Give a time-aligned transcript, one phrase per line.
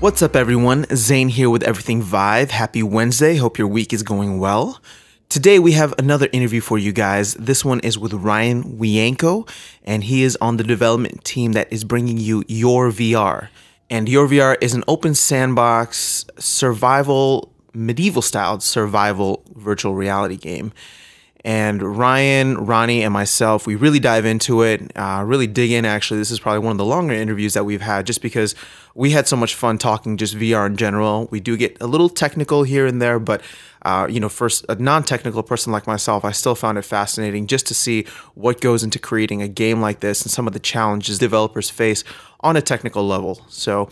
[0.00, 0.86] What's up, everyone?
[0.94, 2.52] Zane here with Everything Vive.
[2.52, 3.34] Happy Wednesday.
[3.34, 4.80] Hope your week is going well.
[5.28, 7.34] Today, we have another interview for you guys.
[7.34, 9.50] This one is with Ryan Wienko,
[9.82, 13.48] and he is on the development team that is bringing you Yore VR.
[13.90, 20.72] And Yore VR is an open sandbox survival, medieval styled survival virtual reality game.
[21.44, 25.84] And Ryan, Ronnie, and myself, we really dive into it, uh, really dig in.
[25.84, 28.56] Actually, this is probably one of the longer interviews that we've had just because
[28.94, 31.28] we had so much fun talking just VR in general.
[31.30, 33.40] We do get a little technical here and there, but
[33.82, 37.66] uh, you know, for a non-technical person like myself, I still found it fascinating just
[37.68, 41.18] to see what goes into creating a game like this and some of the challenges
[41.18, 42.02] developers face
[42.40, 43.44] on a technical level.
[43.48, 43.88] So,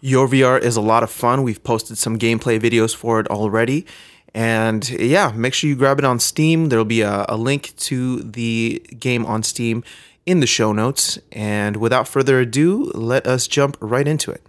[0.00, 1.42] Yore VR is a lot of fun.
[1.42, 3.86] We've posted some gameplay videos for it already.
[4.34, 6.68] And yeah, make sure you grab it on Steam.
[6.68, 9.82] There'll be a, a link to the game on Steam
[10.26, 11.18] in the show notes.
[11.32, 14.42] And without further ado, let us jump right into it.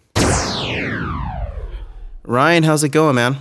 [2.24, 3.38] Ryan, how's it going, man?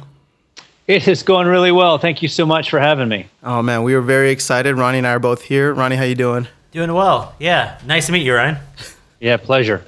[0.87, 1.99] It is going really well.
[1.99, 3.27] Thank you so much for having me.
[3.43, 4.75] Oh man, we were very excited.
[4.77, 5.75] Ronnie and I are both here.
[5.75, 6.49] Ronnie, how you doing?
[6.73, 7.35] Doing well.
[7.39, 8.57] Yeah, nice to meet you, Ryan.
[9.21, 9.85] Yeah, pleasure.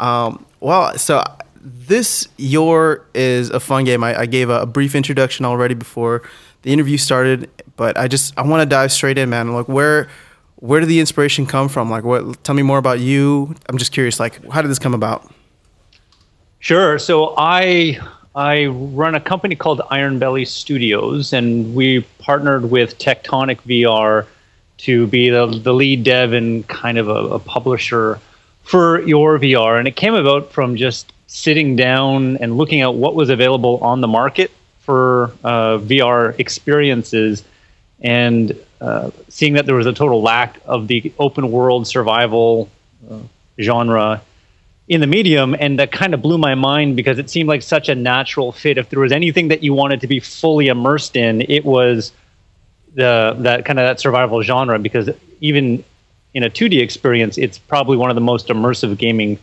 [0.00, 1.22] Um, well, so
[1.66, 4.04] this Yore is a fun game.
[4.04, 6.22] I, I gave a, a, brief introduction already before
[6.62, 9.52] the interview started, but I just I want to dive straight in, man.
[9.52, 10.08] Like where
[10.56, 11.90] where did the inspiration come from?
[11.90, 12.44] Like what?
[12.44, 13.54] Tell me more about you.
[13.68, 14.20] I'm just curious.
[14.20, 15.28] Like how did this come about?
[16.60, 17.00] Sure.
[17.00, 17.98] So I
[18.36, 24.26] I run a company called Iron Belly Studios, and we partnered with Tectonic VR
[24.78, 28.20] to be the, the lead dev and kind of a, a publisher
[28.62, 29.78] for Yore VR.
[29.78, 34.00] And it came about from just sitting down and looking at what was available on
[34.00, 37.44] the market for uh, VR experiences
[38.00, 42.68] and uh, seeing that there was a total lack of the open world survival
[43.10, 43.18] uh,
[43.60, 44.22] genre
[44.88, 45.56] in the medium.
[45.58, 48.78] And that kind of blew my mind because it seemed like such a natural fit.
[48.78, 52.12] If there was anything that you wanted to be fully immersed in it was
[52.96, 55.10] the that kind of that survival genre because
[55.40, 55.84] even
[56.34, 59.38] in a 2D experience it's probably one of the most immersive gaming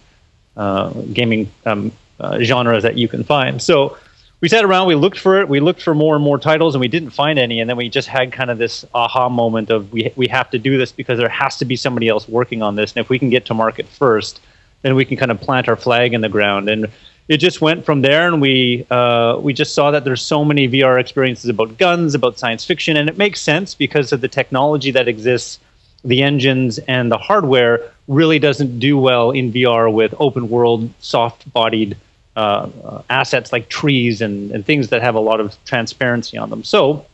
[0.58, 3.97] uh, gaming um, uh, genres that you can find so
[4.41, 6.80] we sat around we looked for it we looked for more and more titles and
[6.80, 9.92] we didn't find any and then we just had kind of this aha moment of
[9.92, 12.75] we, we have to do this because there has to be somebody else working on
[12.75, 14.40] this and if we can get to market first
[14.84, 16.69] then we can kind of plant our flag in the ground.
[16.69, 16.88] And
[17.28, 20.68] it just went from there, and we uh, we just saw that there's so many
[20.68, 24.92] VR experiences about guns, about science fiction, and it makes sense because of the technology
[24.92, 25.59] that exists.
[26.03, 31.52] The engines and the hardware really doesn't do well in VR with open world, soft
[31.53, 31.96] bodied
[32.36, 36.63] uh, assets like trees and, and things that have a lot of transparency on them.
[36.63, 37.06] So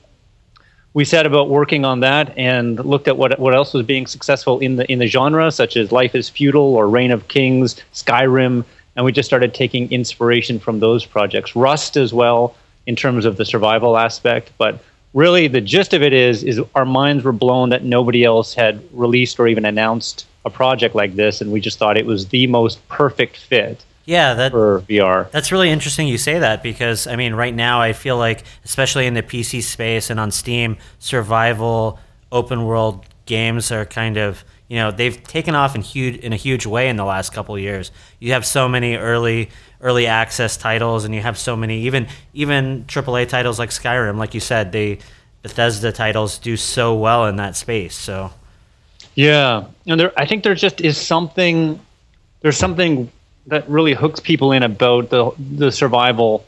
[0.93, 4.59] we set about working on that and looked at what what else was being successful
[4.59, 8.65] in the in the genre, such as Life is Feudal or Reign of Kings, Skyrim,
[8.95, 11.55] and we just started taking inspiration from those projects.
[11.55, 12.55] Rust as well
[12.87, 14.83] in terms of the survival aspect, but
[15.13, 18.81] really the gist of it is is our minds were blown that nobody else had
[18.91, 22.47] released or even announced a project like this, and we just thought it was the
[22.47, 25.29] most perfect fit yeah, that, for VR.
[25.31, 29.05] That's really interesting you say that because I mean, right now I feel like, especially
[29.05, 31.99] in the PC space and on Steam, survival
[32.31, 36.35] open world games are kind of you know they've taken off in huge in a
[36.37, 37.91] huge way in the last couple of years.
[38.19, 39.49] You have so many early
[39.81, 44.17] early access titles, and you have so many even even AAA titles like Skyrim.
[44.17, 44.99] Like you said, they
[45.41, 47.95] Bethesda titles do so well in that space.
[47.95, 48.31] So
[49.15, 51.79] yeah, and there I think there just is something
[52.41, 53.11] there's something
[53.47, 56.45] that really hooks people in about the the survival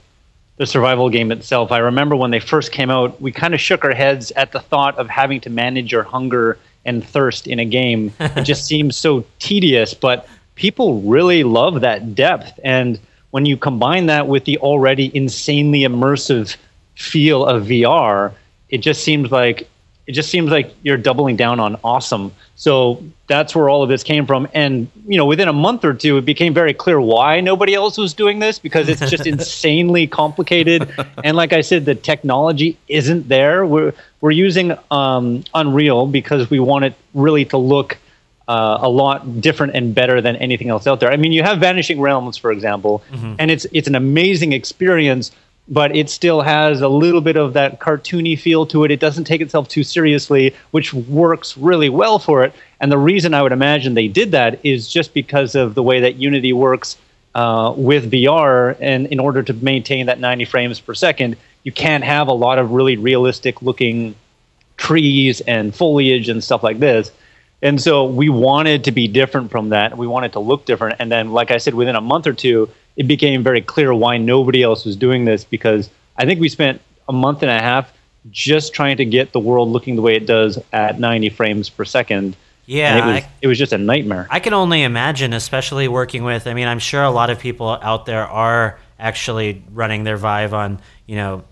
[0.57, 1.71] the survival game itself.
[1.71, 4.59] I remember when they first came out, we kind of shook our heads at the
[4.59, 8.13] thought of having to manage your hunger and thirst in a game.
[8.19, 12.99] it just seems so tedious, but people really love that depth and
[13.31, 16.55] when you combine that with the already insanely immersive
[16.95, 18.33] feel of VR,
[18.69, 19.69] it just seems like
[20.07, 22.33] it just seems like you're doubling down on awesome.
[22.55, 24.47] So that's where all of this came from.
[24.53, 27.97] And you know, within a month or two, it became very clear why nobody else
[27.97, 30.91] was doing this because it's just insanely complicated.
[31.23, 33.65] And like I said, the technology isn't there.
[33.65, 37.97] We're we're using um, Unreal because we want it really to look.
[38.47, 41.09] Uh, a lot different and better than anything else out there.
[41.09, 43.35] I mean, you have Vanishing Realms, for example, mm-hmm.
[43.39, 45.31] and it's it's an amazing experience
[45.67, 48.91] but it still has a little bit of that cartoony feel to it.
[48.91, 52.53] It doesn't take itself too seriously, which works really well for it.
[52.79, 56.01] And the reason I would imagine they did that is just because of the way
[56.01, 56.97] that Unity works
[57.35, 58.75] uh, with VR.
[58.79, 62.57] And in order to maintain that 90 frames per second, you can't have a lot
[62.57, 64.15] of really realistic looking
[64.77, 67.11] trees and foliage and stuff like this.
[67.61, 69.95] And so we wanted to be different from that.
[69.95, 70.95] We wanted to look different.
[70.99, 74.17] And then, like I said, within a month or two, it became very clear why
[74.17, 77.91] nobody else was doing this because I think we spent a month and a half
[78.29, 81.85] just trying to get the world looking the way it does at 90 frames per
[81.85, 82.35] second.
[82.67, 84.27] Yeah, And it was, I- it was just a nightmare.
[84.29, 86.45] I can only imagine, especially working with.
[86.47, 90.53] I mean, I'm sure a lot of people out there are actually running their Vive
[90.53, 91.43] on, you know,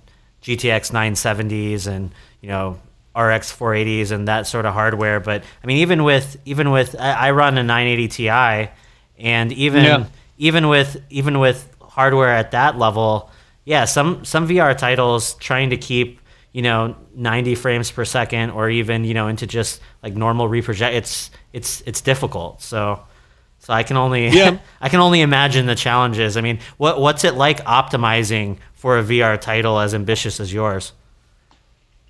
[0.44, 2.80] GTX 970s and you know
[3.16, 5.20] RX 480s and that sort of hardware.
[5.20, 8.72] But I mean, even with even with I, I run a 980 Ti,
[9.18, 10.06] and even Yeah.
[10.40, 13.30] Even with even with hardware at that level,
[13.66, 16.20] yeah, some some VR titles trying to keep
[16.52, 20.94] you know 90 frames per second or even you know into just like normal reproject
[20.94, 23.00] it's it's it's difficult so
[23.60, 24.58] so i can only Yeah.
[24.82, 29.04] i can only imagine the challenges i mean what what's it like optimizing for a
[29.04, 30.94] vr title as ambitious as yours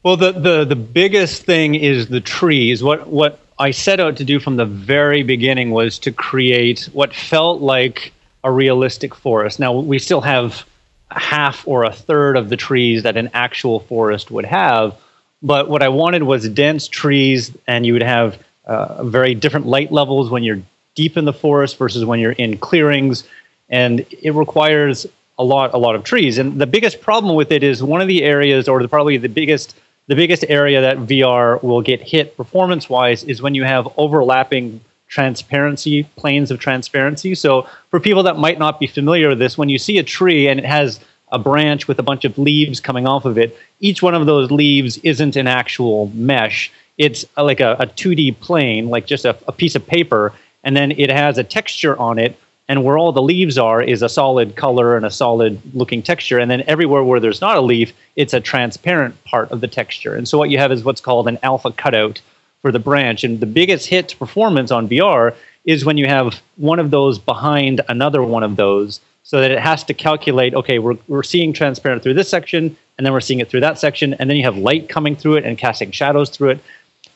[0.03, 2.81] Well, the, the, the biggest thing is the trees.
[2.81, 7.13] What, what I set out to do from the very beginning was to create what
[7.13, 9.59] felt like a realistic forest.
[9.59, 10.65] Now, we still have
[11.11, 14.95] half or a third of the trees that an actual forest would have,
[15.41, 19.91] but what I wanted was dense trees, and you would have uh, very different light
[19.91, 20.61] levels when you're
[20.95, 23.23] deep in the forest versus when you're in clearings,
[23.69, 25.05] and it requires
[25.37, 26.37] a lot a lot of trees.
[26.37, 29.75] And the biggest problem with it is one of the areas, or probably the biggest
[30.07, 34.81] the biggest area that VR will get hit performance wise is when you have overlapping
[35.09, 37.35] transparency planes of transparency.
[37.35, 40.47] So for people that might not be familiar with this, when you see a tree
[40.47, 40.99] and it has
[41.31, 44.49] a branch with a bunch of leaves coming off of it, each one of those
[44.51, 46.71] leaves isn't an actual mesh.
[46.97, 50.33] It's uh, like a, a 2D plane, like just a, a piece of paper,
[50.63, 54.03] and then it has a texture on it and where all the leaves are is
[54.03, 57.61] a solid color and a solid looking texture and then everywhere where there's not a
[57.61, 61.01] leaf it's a transparent part of the texture and so what you have is what's
[61.01, 62.21] called an alpha cutout
[62.61, 65.35] for the branch and the biggest hit to performance on vr
[65.65, 69.59] is when you have one of those behind another one of those so that it
[69.59, 73.39] has to calculate okay we're, we're seeing transparent through this section and then we're seeing
[73.39, 76.29] it through that section and then you have light coming through it and casting shadows
[76.29, 76.59] through it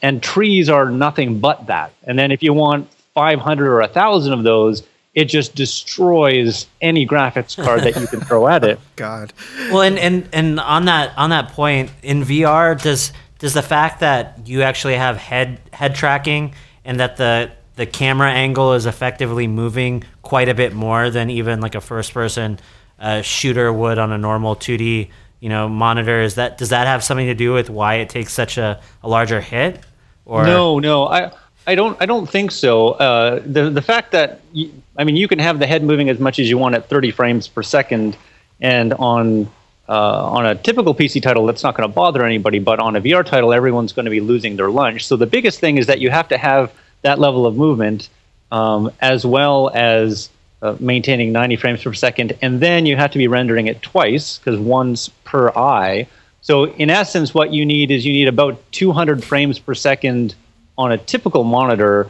[0.01, 4.43] and trees are nothing but that and then if you want 500 or 1000 of
[4.43, 8.79] those it just destroys any graphics card that you can throw at it.
[8.95, 9.31] God.
[9.69, 13.11] well and, and and on that on that point in vr does
[13.43, 16.53] does the fact that you actually have head head tracking
[16.85, 21.59] and that the the camera angle is effectively moving quite a bit more than even
[21.59, 22.57] like a first person
[22.99, 25.09] uh, shooter would on a normal 2d
[25.41, 28.31] you know monitor is that does that have something to do with why it takes
[28.31, 29.77] such a, a larger hit
[30.25, 31.33] or No, no, I,
[31.67, 32.91] I don't, I don't think so.
[32.91, 36.17] Uh, the the fact that you, I mean, you can have the head moving as
[36.17, 38.15] much as you want at 30 frames per second,
[38.61, 39.51] and on
[39.89, 42.59] uh, on a typical PC title, that's not going to bother anybody.
[42.59, 45.05] But on a VR title, everyone's going to be losing their lunch.
[45.05, 46.71] So the biggest thing is that you have to have
[47.01, 48.09] that level of movement,
[48.51, 50.29] um, as well as
[50.61, 54.39] uh, maintaining 90 frames per second, and then you have to be rendering it twice
[54.39, 56.07] because one's per eye.
[56.39, 60.35] So in essence, what you need is you need about 200 frames per second
[60.77, 62.09] on a typical monitor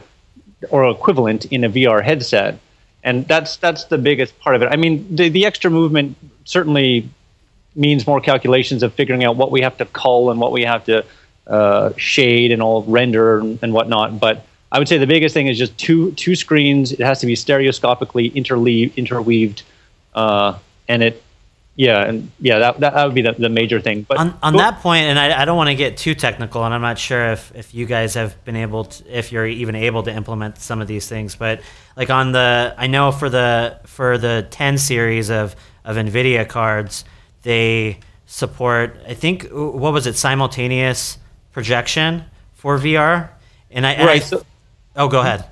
[0.70, 2.58] or equivalent in a VR headset,
[3.02, 4.66] and that's that's the biggest part of it.
[4.66, 7.08] I mean, the, the extra movement certainly
[7.76, 10.84] means more calculations of figuring out what we have to cull and what we have
[10.84, 11.04] to
[11.46, 14.18] uh, shade and all render and, and whatnot.
[14.18, 16.92] But I would say the biggest thing is just two two screens.
[16.92, 19.62] It has to be stereoscopically interleave, interweaved,
[20.14, 20.58] uh,
[20.88, 21.22] and it,
[21.76, 24.02] yeah, and yeah, that, that, that would be the, the major thing.
[24.02, 26.72] But on, on that point, and I, I don't want to get too technical, and
[26.72, 30.04] I'm not sure if, if you guys have been able to, if you're even able
[30.04, 31.60] to implement some of these things, but
[31.96, 37.04] like on the, I know for the for the 10 series of of Nvidia cards,
[37.44, 41.18] they support, I think, uh, what was it, simultaneous
[41.52, 42.24] projection
[42.54, 43.28] for VR,
[43.70, 44.42] and I, and I- Right, so-
[44.96, 45.44] oh, go ahead.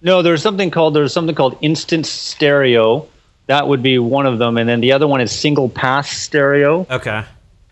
[0.00, 3.06] No, there's something called there's something called instanced stereo.
[3.46, 6.86] That would be one of them, and then the other one is single pass stereo.
[6.90, 7.22] Okay.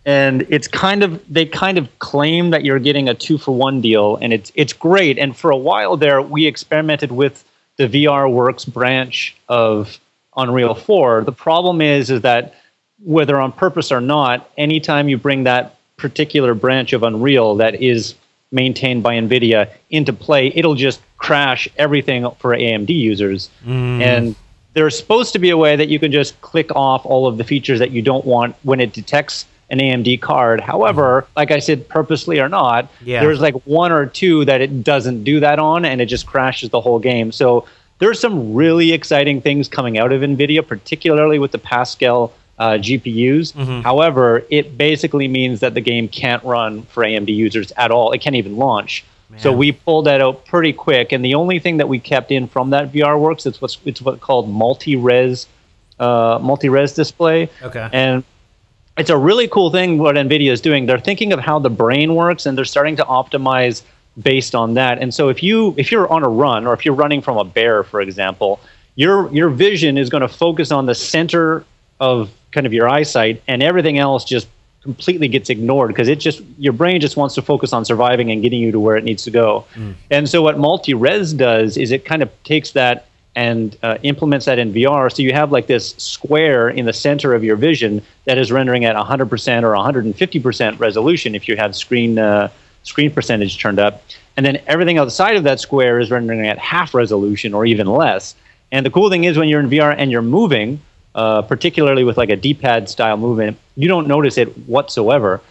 [0.05, 3.81] And it's kind of they kind of claim that you're getting a two for one
[3.81, 5.19] deal, and it's it's great.
[5.19, 7.43] And for a while there, we experimented with
[7.77, 9.99] the VR Works branch of
[10.37, 11.23] Unreal 4.
[11.25, 12.53] The problem is is that
[13.03, 18.15] whether on purpose or not, anytime you bring that particular branch of Unreal that is
[18.51, 23.49] maintained by NVIDIA into play, it'll just crash everything for AMD users.
[23.65, 24.01] Mm.
[24.01, 24.35] And
[24.73, 27.43] there's supposed to be a way that you can just click off all of the
[27.43, 30.59] features that you don't want when it detects an AMD card.
[30.59, 33.21] However, like I said, purposely or not, Yeah.
[33.21, 36.69] there's like one or two that it doesn't do that on, and it just crashes
[36.71, 37.31] the whole game.
[37.31, 37.65] So
[37.99, 43.81] there's some really exciting things coming out of NVIDIA, particularly with the Pascal uh, GPUs.
[43.81, 48.11] However, it basically means that the game can't run for AMD users at all.
[48.11, 49.03] It can't even launch.
[49.37, 52.47] So we pulled that out pretty quick, and the only thing that we kept in
[52.47, 55.47] from that VR works is what's it's what's called multi-res
[55.99, 57.49] uh, multi-res display.
[57.63, 57.89] Okay.
[57.93, 58.25] And
[58.97, 60.85] it's a really cool thing what NVIDIA is doing.
[60.85, 63.83] They're thinking of how the brain works, and they're starting to optimize
[64.21, 64.99] based on that.
[64.99, 67.45] And so if you if you're on a run, or if you're running from a
[67.45, 68.59] bear, for example,
[68.95, 71.63] your your vision is going to focus on the center
[72.01, 74.47] of kind of your eyesight, and everything else just
[74.83, 78.41] completely gets ignored because it just your brain just wants to focus on surviving and
[78.41, 79.65] getting you to where it needs to go.
[79.75, 79.93] Mm.
[80.09, 83.05] And so what multi-res does is it kind of takes that
[83.35, 85.13] and uh, implements that in VR.
[85.13, 88.83] So you have like this square in the center of your vision that is rendering
[88.83, 92.49] at 100% or 150% resolution if you have screen uh,
[92.83, 94.03] screen percentage turned up,
[94.35, 98.35] and then everything outside of that square is rendering at half resolution or even less.
[98.71, 100.81] And the cool thing is when you're in VR and you're moving,
[101.15, 105.41] uh, particularly with like a D-pad style movement, you don't notice it whatsoever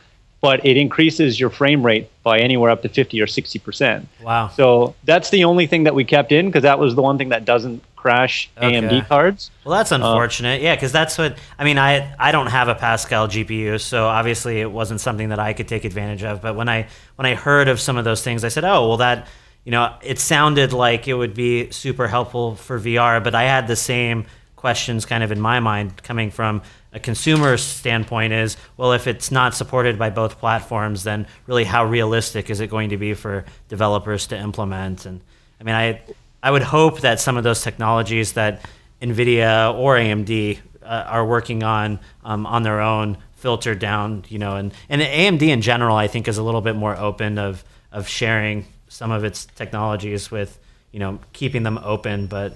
[0.41, 4.07] but it increases your frame rate by anywhere up to 50 or 60%.
[4.23, 4.49] Wow.
[4.49, 7.29] So that's the only thing that we kept in because that was the one thing
[7.29, 8.81] that doesn't crash okay.
[8.81, 9.51] AMD cards.
[9.65, 10.63] Well, that's unfortunate.
[10.63, 11.77] Yeah, because that's what I mean.
[11.79, 15.69] I I don't have a Pascal GPU, so obviously it wasn't something that I could
[15.69, 16.41] take advantage of.
[16.41, 18.97] But when I when I heard of some of those things, I said, oh, well,
[18.99, 19.29] that
[19.65, 23.69] you know, it sounded like it would be super helpful for VR, but I had
[23.69, 24.25] the same
[24.61, 26.61] questions kind of in my mind coming from
[26.93, 31.83] a consumer standpoint is well if it's not supported by both platforms then really how
[31.83, 35.07] realistic is it going to be for developers to implement?
[35.07, 35.23] And
[35.59, 36.03] i mean i
[36.43, 38.61] i would hope that some of those technologies that
[39.01, 44.57] nvidia or amd uh, are working on um, on their own filter down you know
[44.57, 48.07] and and amd in general i think is a little bit more open of of
[48.07, 50.59] sharing some of its technologies with
[50.93, 52.55] you know keeping them open but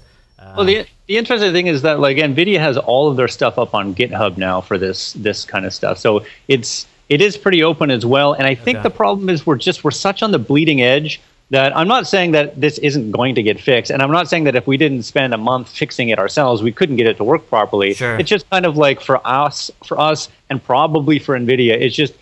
[0.57, 3.75] well, the the interesting thing is that like Nvidia has all of their stuff up
[3.75, 5.99] on GitHub now for this this kind of stuff.
[5.99, 8.33] So it's it is pretty open as well.
[8.33, 8.83] And I think okay.
[8.83, 11.21] the problem is we're just we're such on the bleeding edge
[11.51, 14.45] that I'm not saying that this isn't going to get fixed, and I'm not saying
[14.45, 17.25] that if we didn't spend a month fixing it ourselves, we couldn't get it to
[17.25, 17.95] work properly.
[17.95, 18.19] Sure.
[18.19, 22.15] It's just kind of like for us, for us, and probably for Nvidia, it's just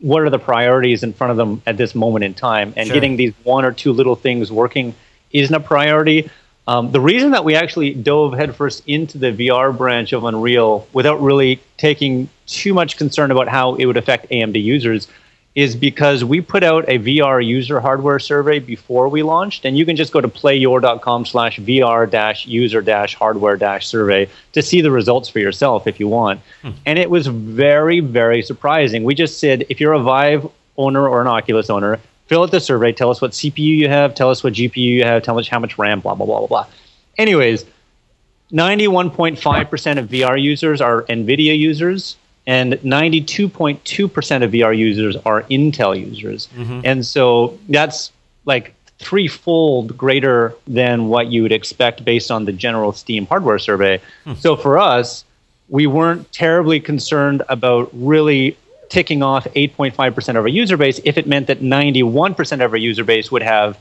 [0.00, 2.94] what are the priorities in front of them at this moment in time, and sure.
[2.94, 4.94] getting these one or two little things working
[5.32, 6.28] isn't a priority.
[6.68, 11.20] Um, the reason that we actually dove headfirst into the VR branch of Unreal without
[11.20, 15.08] really taking too much concern about how it would affect AMD users
[15.54, 19.84] is because we put out a VR user hardware survey before we launched, and you
[19.84, 24.80] can just go to playyore.com slash VR dash user dash hardware dash survey to see
[24.80, 26.40] the results for yourself if you want.
[26.62, 26.70] Hmm.
[26.86, 29.04] And it was very, very surprising.
[29.04, 32.60] We just said if you're a Vive owner or an Oculus owner, fill out the
[32.60, 35.48] survey, tell us what CPU you have, tell us what GPU you have, tell us
[35.48, 36.66] how much RAM, blah, blah, blah, blah, blah.
[37.18, 37.64] Anyways,
[38.52, 46.48] 91.5% of VR users are NVIDIA users, and 92.2% of VR users are Intel users.
[46.48, 46.80] Mm-hmm.
[46.84, 48.12] And so that's
[48.44, 54.00] like threefold greater than what you would expect based on the general Steam hardware survey.
[54.24, 54.34] Hmm.
[54.34, 55.24] So for us,
[55.68, 58.56] we weren't terribly concerned about really
[58.92, 63.04] ticking off 8.5% of our user base if it meant that 91% of our user
[63.04, 63.78] base would have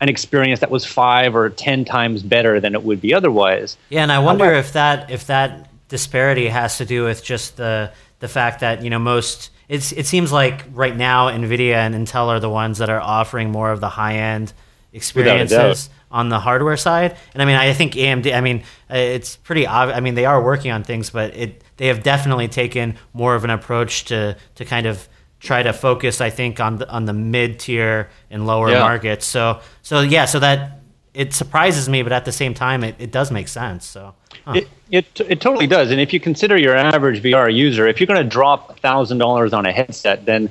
[0.00, 3.76] an experience that was five or 10 times better than it would be otherwise.
[3.90, 7.56] Yeah, and I wonder However, if that if that disparity has to do with just
[7.56, 7.90] the
[8.20, 12.28] the fact that, you know, most it's it seems like right now Nvidia and Intel
[12.28, 14.52] are the ones that are offering more of the high-end
[14.92, 17.16] experiences on the hardware side.
[17.32, 18.32] And I mean, I think AMD.
[18.32, 19.96] I mean, it's pretty obvious.
[19.96, 23.44] I mean, they are working on things, but it they have definitely taken more of
[23.44, 25.08] an approach to to kind of
[25.40, 26.20] try to focus.
[26.20, 28.80] I think on the on the mid tier and lower yeah.
[28.80, 29.26] markets.
[29.26, 30.78] So so yeah, so that
[31.14, 33.84] it surprises me, but at the same time, it, it does make sense.
[33.86, 34.14] So.
[34.46, 34.52] Huh.
[34.56, 35.90] It, it, it totally does.
[35.90, 39.66] And if you consider your average VR user, if you're going to drop $1,000 on
[39.66, 40.50] a headset, then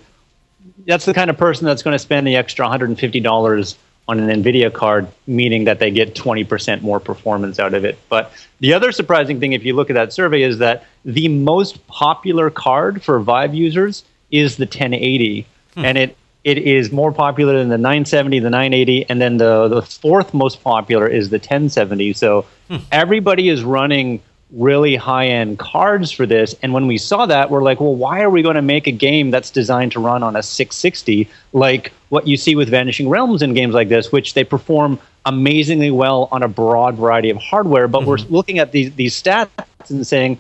[0.86, 3.76] that's the kind of person that's going to spend the extra $150
[4.12, 7.98] on an NVIDIA card, meaning that they get 20% more performance out of it.
[8.10, 11.88] But the other surprising thing, if you look at that survey, is that the most
[11.88, 15.48] popular card for Vive users is the 1080.
[15.76, 15.86] Hmm.
[15.86, 19.82] And it, it is more popular than the 970, the 980, and then the, the
[19.82, 22.12] fourth most popular is the 1070.
[22.12, 22.78] So hmm.
[22.92, 26.56] everybody is running really high end cards for this.
[26.62, 28.92] And when we saw that, we're like, well, why are we going to make a
[28.92, 33.42] game that's designed to run on a 660 like what you see with Vanishing Realms
[33.42, 37.88] in games like this, which they perform amazingly well on a broad variety of hardware?
[37.88, 38.10] But mm-hmm.
[38.10, 39.50] we're looking at these, these stats
[39.90, 40.40] and saying,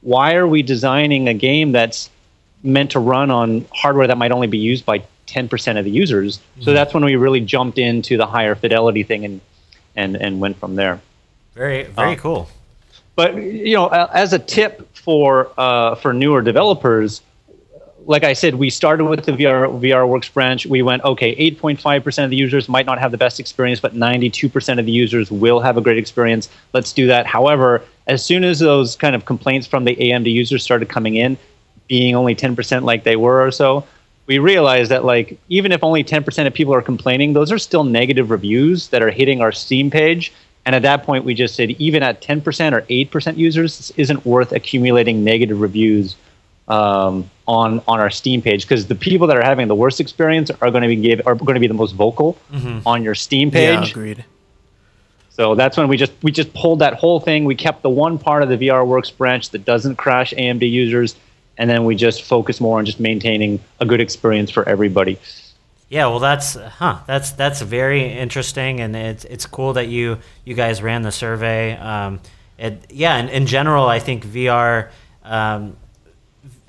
[0.00, 2.10] why are we designing a game that's
[2.64, 6.38] meant to run on hardware that might only be used by 10% of the users?
[6.38, 6.62] Mm-hmm.
[6.62, 9.40] So that's when we really jumped into the higher fidelity thing and,
[9.94, 11.00] and, and went from there.
[11.54, 12.48] Very, very uh, cool.
[13.14, 17.22] But you know, as a tip for uh, for newer developers,
[18.06, 20.66] like I said, we started with the VR VR Works branch.
[20.66, 24.78] We went okay, 8.5% of the users might not have the best experience, but 92%
[24.78, 26.48] of the users will have a great experience.
[26.72, 27.26] Let's do that.
[27.26, 31.36] However, as soon as those kind of complaints from the AMD users started coming in,
[31.88, 33.84] being only 10% like they were or so,
[34.26, 37.84] we realized that like even if only 10% of people are complaining, those are still
[37.84, 40.32] negative reviews that are hitting our Steam page.
[40.64, 44.24] And at that point, we just said even at 10% or 8% users, this isn't
[44.24, 46.16] worth accumulating negative reviews
[46.68, 50.50] um, on on our Steam page because the people that are having the worst experience
[50.50, 52.86] are going to be give, are going to be the most vocal mm-hmm.
[52.86, 53.78] on your Steam page.
[53.78, 54.24] Yeah, agreed.
[55.30, 57.44] So that's when we just we just pulled that whole thing.
[57.44, 61.16] We kept the one part of the VR Works branch that doesn't crash AMD users,
[61.58, 65.18] and then we just focus more on just maintaining a good experience for everybody.
[65.92, 67.00] Yeah, well, that's huh.
[67.06, 71.76] That's that's very interesting, and it's it's cool that you you guys ran the survey.
[71.76, 72.20] Um,
[72.56, 74.88] it, yeah, in, in general, I think VR.
[75.22, 75.76] Um,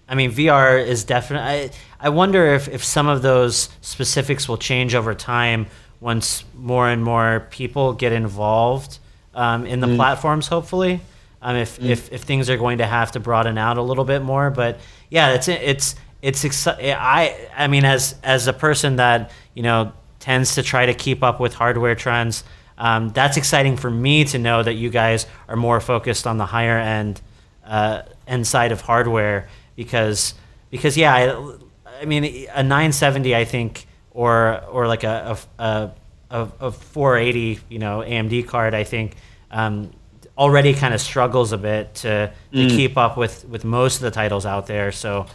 [0.09, 1.47] I mean, VR is definitely.
[1.47, 1.69] I,
[2.01, 5.67] I wonder if, if some of those specifics will change over time
[6.01, 8.99] once more and more people get involved
[9.35, 9.95] um, in the mm.
[9.95, 10.99] platforms, hopefully.
[11.41, 11.87] Um, if, mm.
[11.87, 14.49] if, if things are going to have to broaden out a little bit more.
[14.49, 19.91] But yeah, it's, it's, it's I, I mean, as, as a person that, you know,
[20.19, 22.45] tends to try to keep up with hardware trends,
[22.77, 26.45] um, that's exciting for me to know that you guys are more focused on the
[26.45, 27.19] higher end,
[27.65, 30.33] uh, end side of hardware because
[30.71, 35.91] because yeah, I, I mean a 970 I think or or like a a,
[36.29, 39.15] a, a 480 you know AMD card I think
[39.51, 39.91] um,
[40.37, 42.69] already kind of struggles a bit to, to mm.
[42.69, 44.91] keep up with with most of the titles out there.
[44.91, 45.27] So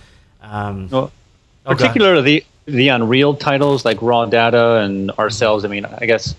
[0.42, 1.12] um, well,
[1.66, 5.64] oh, particularly the the Unreal titles like Raw Data and ourselves.
[5.64, 6.34] I mean, I guess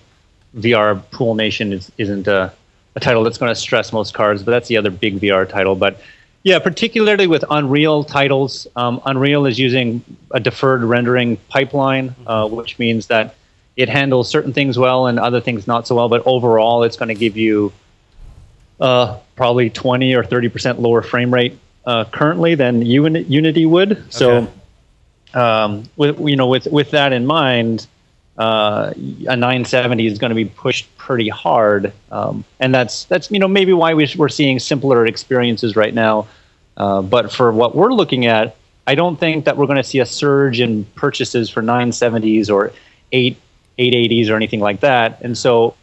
[0.56, 2.54] VR Pool Nation is, isn't a,
[2.96, 5.76] a title that's going to stress most cards, but that's the other big VR title.
[5.76, 6.00] But
[6.44, 8.68] yeah, particularly with Unreal titles.
[8.76, 13.36] Um, Unreal is using a deferred rendering pipeline, uh, which means that
[13.76, 16.10] it handles certain things well and other things not so well.
[16.10, 17.74] But overall, it's going to give you
[18.80, 21.58] uh, probably 20 or 30 percent lower frame rate
[21.90, 23.94] uh, currently than Unity would.
[23.94, 24.04] Okay.
[24.10, 24.48] So,
[25.34, 27.88] um, with you know, with with that in mind,
[28.38, 33.40] uh, a 970 is going to be pushed pretty hard, um, and that's that's you
[33.40, 36.28] know maybe why we, are seeing simpler experiences right now.
[36.78, 40.00] Uh, but for what we're looking at, I don't think that we're going to see
[40.00, 42.72] a surge in purchases for 970s or
[43.12, 43.36] 8
[43.80, 45.20] 880s or anything like that.
[45.22, 45.74] And so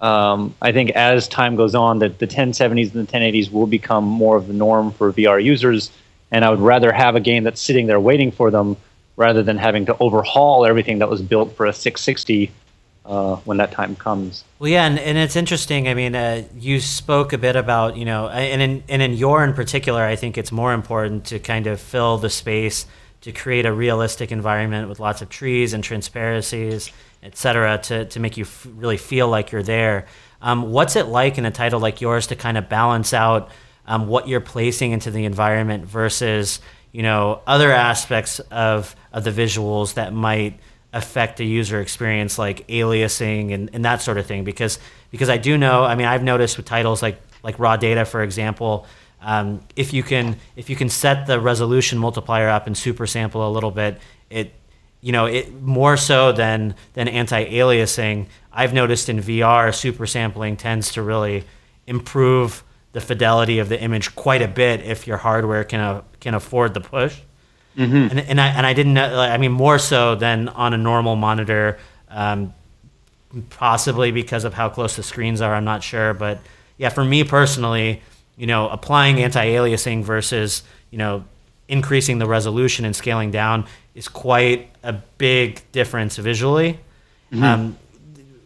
[0.00, 4.04] um, I think as time goes on, that the 1070s and the 1080s will become
[4.04, 5.90] more of the norm for VR users.
[6.30, 8.76] And I would rather have a game that's sitting there waiting for them
[9.16, 12.50] rather than having to overhaul everything that was built for a 660
[13.04, 14.44] uh, when that time comes.
[14.58, 15.88] Well, yeah, and, and it's interesting.
[15.88, 19.44] I mean, uh, you spoke a bit about, you know, and in, and in Yore
[19.44, 22.86] in particular, I think it's more important to kind of fill the space
[23.22, 26.90] to create a realistic environment with lots of trees and transparencies,
[27.22, 30.06] et cetera, to, to make you f- really feel like you're there.
[30.42, 33.50] Um, what's it like in a title like yours to kind of balance out
[33.86, 36.60] um, what you're placing into the environment versus,
[36.92, 40.58] you know, other aspects of, of the visuals that might
[40.92, 44.78] affect the user experience like aliasing and, and that sort of thing because
[45.10, 48.22] because I do know I mean I've noticed with titles like like raw data for
[48.22, 48.86] example
[49.22, 53.48] um, if you can if you can set the resolution multiplier up and super sample
[53.48, 54.52] a little bit it
[55.00, 60.92] you know it more so than than anti-aliasing I've noticed in VR super sampling tends
[60.92, 61.44] to really
[61.86, 66.34] improve the fidelity of the image quite a bit if your hardware can uh, can
[66.34, 67.18] afford the push.
[67.76, 67.94] Mm-hmm.
[67.94, 69.18] And, and I and I didn't know.
[69.18, 72.52] I mean, more so than on a normal monitor, um,
[73.50, 75.54] possibly because of how close the screens are.
[75.54, 76.40] I'm not sure, but
[76.78, 78.02] yeah, for me personally,
[78.36, 81.24] you know, applying anti-aliasing versus you know
[81.68, 86.78] increasing the resolution and scaling down is quite a big difference visually.
[87.32, 87.42] Mm-hmm.
[87.42, 87.78] Um,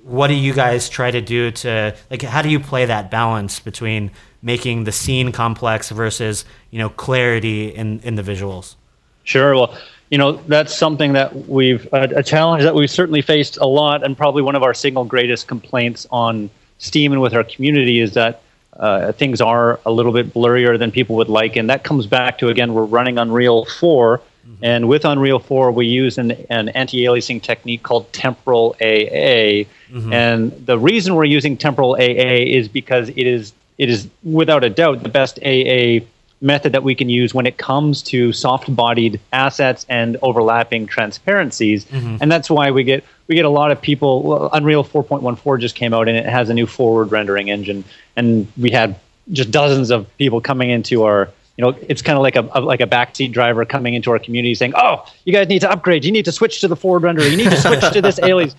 [0.03, 2.23] what do you guys try to do to like?
[2.23, 4.11] How do you play that balance between
[4.45, 8.77] making the scene complex versus you know clarity in in the visuals.
[9.25, 9.55] Sure.
[9.55, 9.77] Well,
[10.11, 14.05] you know that's something that we've a, a challenge that we've certainly faced a lot,
[14.05, 18.13] and probably one of our single greatest complaints on Steam and with our community is
[18.15, 18.43] that
[18.75, 22.39] uh, things are a little bit blurrier than people would like, and that comes back
[22.39, 24.65] to again we're running Unreal 4, mm-hmm.
[24.65, 30.13] and with Unreal 4 we use an, an anti-aliasing technique called temporal AA, mm-hmm.
[30.13, 34.71] and the reason we're using temporal AA is because it is it is without a
[34.71, 36.05] doubt the best AA
[36.45, 41.87] method that we can use when it comes to soft-bodied assets and overlapping transparencies.
[41.87, 42.19] Mm-hmm.
[42.21, 44.23] And that's why we get we get a lot of people.
[44.23, 47.85] Well, Unreal 4.14 just came out and it has a new forward rendering engine,
[48.17, 48.97] and we had
[49.33, 52.61] just dozens of people coming into our you know, it's kind of like a, a,
[52.61, 56.05] like a backseat driver coming into our community saying, "Oh, you guys need to upgrade.
[56.05, 57.31] You need to switch to the forward renderer.
[57.31, 58.57] You need to switch to this Alias."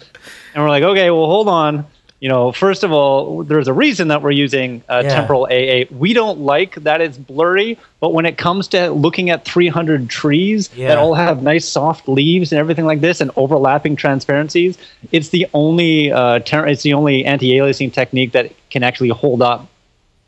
[0.53, 1.85] And we're like, "Okay, well, hold on
[2.25, 5.13] you know, first of all, there's a reason that we're using uh, yeah.
[5.13, 5.83] temporal AA.
[5.91, 10.69] We don't like that it's blurry, but when it comes to looking at 300 trees
[10.73, 10.87] yeah.
[10.87, 14.77] that all have nice soft leaves and everything like this and overlapping transparencies,
[15.11, 19.67] it's the only uh, ter- it's the only anti-aliasing technique that can actually hold up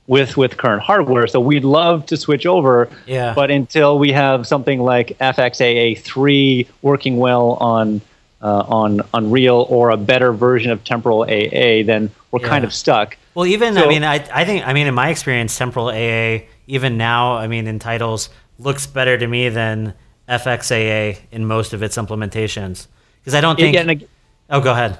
[0.07, 1.27] with with current hardware.
[1.27, 3.33] So we'd love to switch over, yeah.
[3.33, 8.01] but until we have something like FXAA3 working well on
[8.41, 12.47] uh, on Unreal or a better version of Temporal AA, then we're yeah.
[12.47, 13.17] kind of stuck.
[13.35, 16.45] Well, even so, I mean, I, I think I mean in my experience, Temporal AA
[16.67, 19.93] even now, I mean in titles looks better to me than
[20.27, 22.87] FXAA in most of its implementations
[23.19, 23.75] because I don't think.
[23.75, 24.07] Again,
[24.49, 24.99] oh, go ahead.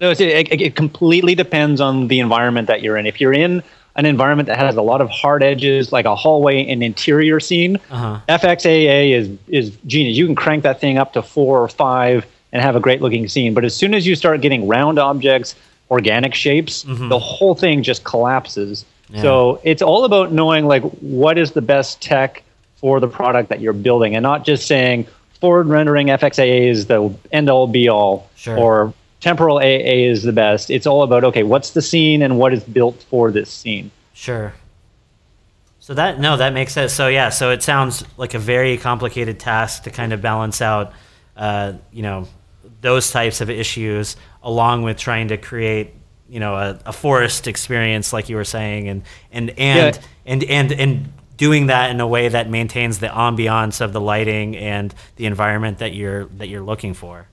[0.00, 3.06] No, it, it completely depends on the environment that you're in.
[3.06, 3.64] If you're in
[3.98, 7.76] an environment that has a lot of hard edges, like a hallway and interior scene,
[7.90, 8.20] uh-huh.
[8.28, 10.16] FXAA is is genius.
[10.16, 13.28] You can crank that thing up to four or five and have a great looking
[13.28, 13.52] scene.
[13.52, 15.56] But as soon as you start getting round objects,
[15.90, 17.08] organic shapes, mm-hmm.
[17.08, 18.86] the whole thing just collapses.
[19.10, 19.22] Yeah.
[19.22, 22.44] So it's all about knowing like what is the best tech
[22.76, 25.08] for the product that you're building and not just saying
[25.40, 28.56] forward rendering FXAA is the end all be all sure.
[28.56, 30.70] or temporal AA is the best.
[30.70, 33.90] It's all about okay, what's the scene and what is built for this scene.
[34.12, 34.52] Sure.
[35.80, 36.92] So that no, that makes sense.
[36.92, 40.92] So yeah, so it sounds like a very complicated task to kind of balance out,
[41.36, 42.28] uh, you know,
[42.80, 45.94] those types of issues along with trying to create
[46.28, 49.02] you know a, a forest experience like you were saying and
[49.32, 50.02] and and, yeah.
[50.26, 54.56] and and and doing that in a way that maintains the ambiance of the lighting
[54.56, 57.26] and the environment that you're that you're looking for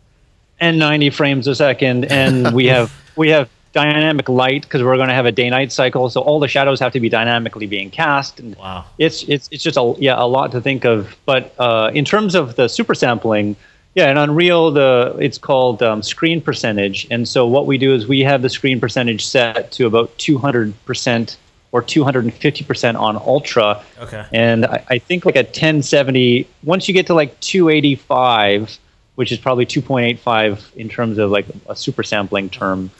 [0.59, 5.09] and 90 frames a second and we have we have dynamic light because we're going
[5.09, 7.89] to have a day night cycle so all the shadows have to be dynamically being
[7.89, 11.53] cast and wow it's it's it's just a yeah a lot to think of but
[11.59, 13.55] uh, in terms of the super sampling
[13.95, 18.05] yeah, and Unreal, the it's called um, screen percentage, and so what we do is
[18.05, 21.37] we have the screen percentage set to about 200 percent
[21.71, 23.81] or 250 percent on Ultra.
[23.99, 24.25] Okay.
[24.33, 28.77] And I, I, think like a 1070, once you get to like 285,
[29.15, 32.91] which is probably 2.85 in terms of like a super sampling term,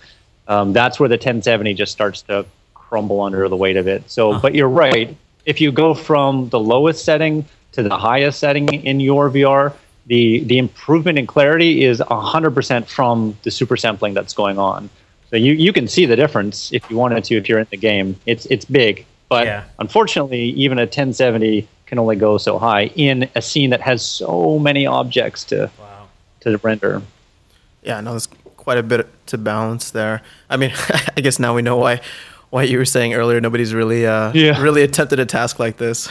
[0.48, 4.10] um, that's where the 1070 just starts to crumble under the weight of it.
[4.10, 4.40] So, huh.
[4.42, 5.16] but you're right.
[5.46, 9.74] If you go from the lowest setting to the highest setting in Yore VR
[10.08, 14.90] the the improvement in clarity is 100% from the super sampling that's going on.
[15.30, 17.78] So you, you can see the difference if you wanted to if you're in the
[17.78, 18.16] game.
[18.26, 19.64] It's it's big, but yeah.
[19.80, 24.60] unfortunately, even a 1070 can only go so high in a scene that has so
[24.60, 25.85] many objects to wow.
[26.52, 27.02] To render.
[27.84, 28.28] Yeah, no, there's
[28.58, 30.22] quite a bit to balance there.
[30.50, 30.72] I mean,
[31.18, 32.02] I guess now we know why
[32.50, 34.62] why you were saying earlier nobody's really uh, yeah.
[34.62, 36.10] really attempted a task like this.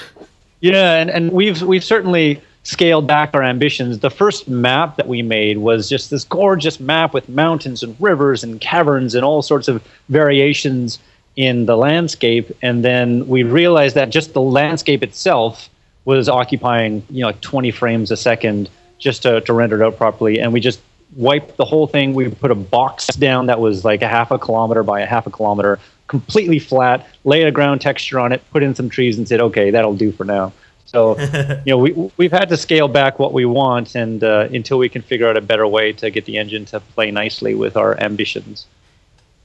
[0.61, 3.99] Yeah, and, and we've we've certainly scaled back our ambitions.
[3.99, 8.43] The first map that we made was just this gorgeous map with mountains and rivers
[8.43, 10.99] and caverns and all sorts of variations
[11.37, 12.51] in the landscape.
[12.63, 15.69] And then we realized that just the landscape itself
[16.07, 19.97] was occupying, you know, like 20 frames a second just to, to render it out
[19.97, 20.41] properly.
[20.41, 20.81] And we just
[21.17, 22.15] wiped the whole thing.
[22.15, 25.27] We put a box down that was like a half a kilometer by a half
[25.27, 29.27] a kilometer, completely flat, laid a ground texture on it, put in some trees, and
[29.27, 30.53] said, okay, that'll do for now.
[30.87, 31.19] So,
[31.65, 34.89] you know, we we've had to scale back what we want, and uh, until we
[34.89, 38.01] can figure out a better way to get the engine to play nicely with our
[38.01, 38.67] ambitions.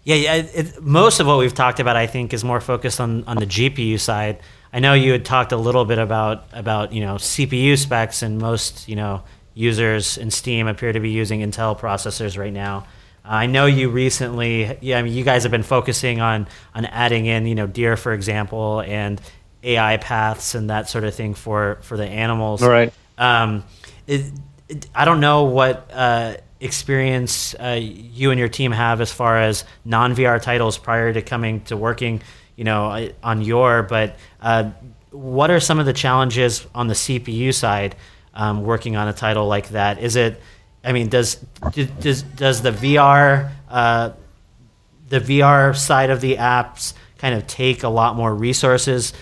[0.04, 0.36] Yeah, yeah.
[0.36, 3.46] It, most of what we've talked about, I think, is more focused on on the
[3.46, 4.40] GPU side.
[4.72, 8.38] I know you had talked a little bit about about you know CPU specs, and
[8.38, 9.24] most you know
[9.60, 12.88] users in Steam appear to be using Intel processors right now.
[13.26, 17.26] I know you recently, yeah, I mean, you guys have been focusing on on adding
[17.26, 19.22] in, you know, deer, for example, and
[19.62, 22.64] AI paths and that sort of thing for for the animals.
[22.64, 22.94] All right.
[23.18, 23.66] Um,
[24.08, 24.32] it,
[24.70, 29.38] it, I don't know what uh, experience uh, you and your team have as far
[29.40, 32.22] as non VR titles prior to coming to working,
[32.56, 33.84] you know, on Yore.
[33.84, 34.72] But uh,
[35.12, 37.96] what are some of the challenges on the CPU side
[38.40, 40.00] um, working on a title like that?
[40.00, 40.42] Is it?
[40.84, 41.36] I mean, does
[42.00, 44.12] does does the VR uh,
[45.10, 49.14] the VR side of the apps kind of take a lot more resources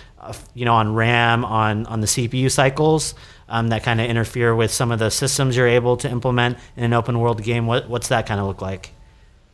[0.54, 3.14] you know, on RAM, on on the CPU cycles
[3.48, 6.84] um, that kind of interfere with some of the systems you're able to implement in
[6.84, 7.66] an open world game.
[7.66, 8.90] What what's that kind of look like?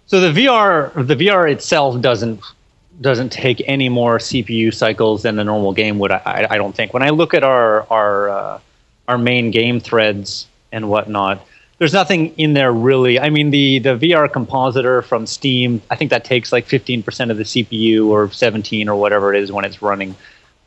[0.06, 2.40] So the VR the VR itself doesn't
[3.00, 6.12] doesn't take any more CPU cycles than the normal game would.
[6.12, 6.92] I, I don't think.
[6.92, 8.60] When I look at our our uh,
[9.08, 11.46] our main game threads and whatnot,
[11.78, 13.18] there's nothing in there really.
[13.18, 17.36] I mean, the the VR compositor from Steam, I think that takes like 15% of
[17.36, 20.14] the CPU or 17 or whatever it is when it's running.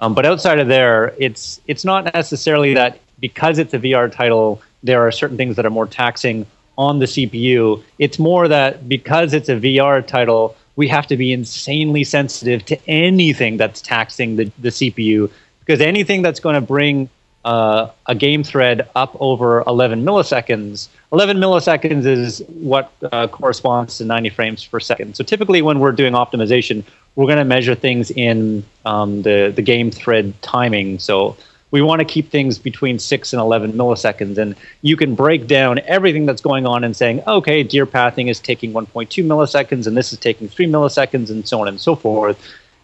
[0.01, 4.61] Um, but outside of there, it's it's not necessarily that because it's a VR title,
[4.83, 6.45] there are certain things that are more taxing
[6.77, 7.83] on the CPU.
[7.97, 12.77] It's more that because it's a VR title, we have to be insanely sensitive to
[12.87, 17.09] anything that's taxing the, the CPU because anything that's going to bring
[17.45, 20.89] uh, a game thread up over 11 milliseconds.
[21.13, 25.15] 11 milliseconds is what uh, corresponds to 90 frames per second.
[25.15, 26.83] So typically, when we're doing optimization,
[27.15, 30.99] we're going to measure things in um, the the game thread timing.
[30.99, 31.37] So
[31.71, 35.79] we want to keep things between 6 and 11 milliseconds and you can break down
[35.79, 40.13] everything that's going on and saying okay deer pathing is taking 1.2 milliseconds and this
[40.13, 42.39] is taking 3 milliseconds and so on and so forth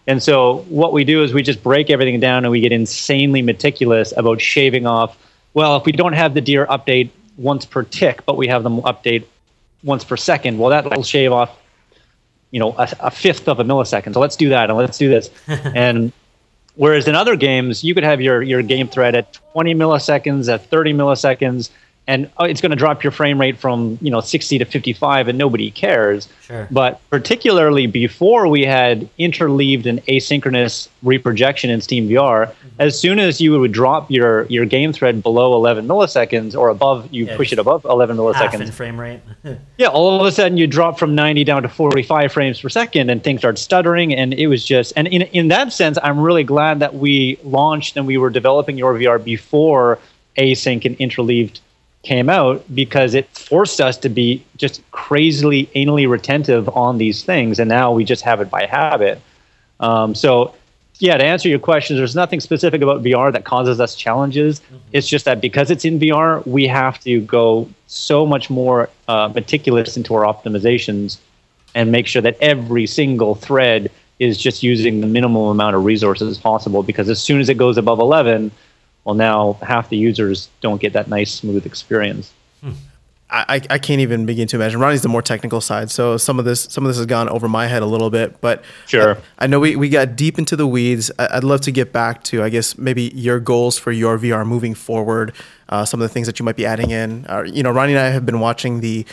[0.06, 3.42] and so what we do is we just break everything down and we get insanely
[3.42, 5.16] meticulous about shaving off.
[5.54, 8.82] Well, if we don't have the deer update once per tick, but we have them
[8.82, 9.24] update
[9.82, 11.58] once per second, well, that'll shave off,
[12.50, 14.14] you know, a, a fifth of a millisecond.
[14.14, 15.30] So let's do that and let's do this.
[15.46, 16.12] and
[16.74, 20.66] whereas in other games, you could have your your game thread at 20 milliseconds, at
[20.66, 21.70] 30 milliseconds,
[22.06, 25.28] and oh, it's going to drop your frame rate from you know 60 to 55
[25.28, 26.68] and nobody cares sure.
[26.70, 32.68] but particularly before we had interleaved and asynchronous reprojection in steam vr mm-hmm.
[32.78, 37.12] as soon as you would drop your your game thread below 11 milliseconds or above
[37.12, 39.20] you yeah, push it above 11 milliseconds in frame rate
[39.78, 43.10] yeah all of a sudden you drop from 90 down to 45 frames per second
[43.10, 46.44] and things start stuttering and it was just and in, in that sense i'm really
[46.44, 49.98] glad that we launched and we were developing Yore vr before
[50.36, 51.60] async and interleaved
[52.04, 57.58] came out because it forced us to be just crazily anally retentive on these things,
[57.58, 59.20] and now we just have it by habit.
[59.80, 60.54] Um, so,
[60.98, 64.60] yeah, to answer your questions, there's nothing specific about VR that causes us challenges.
[64.60, 64.76] Mm-hmm.
[64.92, 69.28] It's just that because it's in VR, we have to go so much more uh,
[69.34, 71.18] meticulous into our optimizations
[71.74, 73.90] and make sure that every single thread
[74.20, 76.82] is just using the minimum amount of resources possible.
[76.82, 78.52] Because as soon as it goes above 11,
[79.04, 82.32] well, now half the users don't get that nice, smooth experience.
[82.62, 82.72] Hmm.
[83.30, 84.78] I, I can't even begin to imagine.
[84.78, 87.48] Ronnie's the more technical side, so some of this some of this has gone over
[87.48, 88.40] my head a little bit.
[88.40, 91.10] But sure, I, I know we, we got deep into the weeds.
[91.18, 94.46] I, would love to get back to I guess maybe your goals for Yore VR
[94.46, 95.32] moving forward.
[95.68, 97.26] Uh, some of the things that you might be adding in.
[97.28, 99.04] Uh, you know, Ronnie and I have been watching the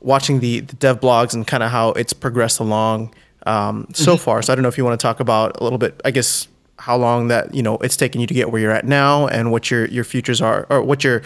[0.00, 3.12] watching the, the dev blogs and kind of how it's progressed along
[3.46, 4.24] um, so mm-hmm.
[4.24, 4.42] far.
[4.42, 6.00] So I don't know if you want to talk about a little bit.
[6.04, 6.48] I guess
[6.80, 9.52] how long that you know it's taken you to get where you're at now and
[9.52, 11.22] what your your futures are or what you're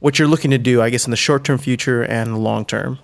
[0.00, 2.64] what you're looking to do i guess in the short term future and the long
[2.64, 2.98] term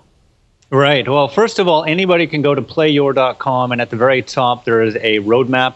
[0.70, 1.06] right.
[1.06, 4.82] Well first of all anybody can go to playyore.com and at the very top there
[4.82, 5.74] is a roadmap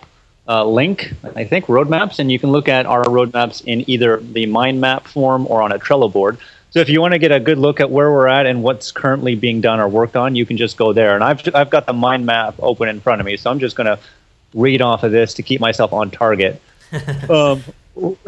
[0.48, 4.46] uh, link i think roadmaps and you can look at our roadmaps in either the
[4.46, 6.38] mind map form or on a trello board.
[6.70, 8.92] So if you want to get a good look at where we're at and what's
[8.92, 11.14] currently being done or worked on, you can just go there.
[11.14, 13.76] And I've I've got the mind map open in front of me, so I'm just
[13.76, 13.98] going to
[14.56, 16.60] read off of this to keep myself on target.
[17.30, 17.62] um,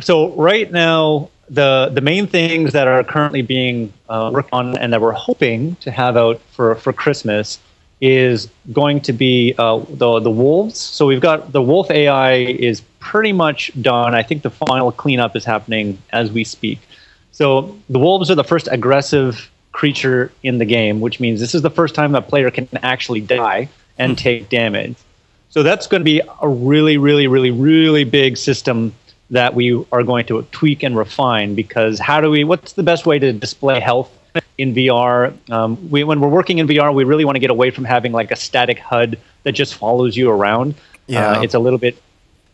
[0.01, 4.93] so right now, the the main things that are currently being uh, worked on and
[4.93, 7.59] that we're hoping to have out for for Christmas
[8.01, 10.79] is going to be uh, the the wolves.
[10.79, 14.15] So we've got the wolf AI is pretty much done.
[14.15, 16.79] I think the final cleanup is happening as we speak.
[17.33, 21.63] So the wolves are the first aggressive creature in the game, which means this is
[21.63, 24.17] the first time a player can actually die and hmm.
[24.17, 24.97] take damage.
[25.51, 28.95] So that's going to be a really, really, really, really big system
[29.31, 33.07] that we are going to tweak and refine because how do we, what's the best
[33.07, 34.11] way to display health
[34.57, 35.35] in VR?
[35.51, 38.13] Um, we, when we're working in VR, we really want to get away from having
[38.13, 40.75] like a static HUD that just follows you around.
[41.07, 41.33] Yeah.
[41.33, 42.01] Uh, it's a little bit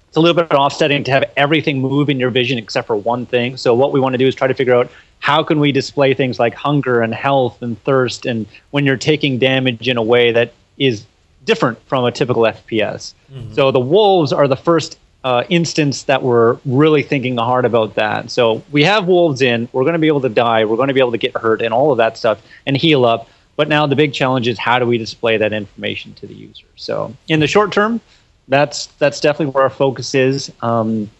[0.09, 3.27] it's a little bit offsetting to have everything move in your vision except for one
[3.27, 3.57] thing.
[3.57, 6.15] So what we want to do is try to figure out how can we display
[6.15, 10.31] things like hunger and health and thirst and when you're taking damage in a way
[10.31, 11.05] that is
[11.45, 13.15] different from a typical FPS.
[13.33, 13.55] Mm-hmm.
[13.55, 18.31] So the wolves are the first uh, instance that we're really thinking hard about that.
[18.31, 19.69] So we have wolves in.
[19.73, 20.65] We're going to be able to die.
[20.65, 23.05] We're going to be able to get hurt and all of that stuff and heal
[23.05, 23.29] up.
[23.57, 26.67] But now the big challenge is how do we display that information to the user?
[26.77, 28.01] So in the short term,
[28.49, 30.53] that's that's definitely where our focus is.
[30.61, 31.11] Um,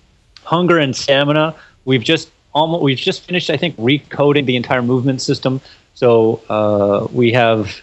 [0.43, 1.55] hunger and stamina.
[1.85, 5.61] We've just almost we've just finished, I think, recoding the entire movement system.
[5.95, 7.81] So uh, we have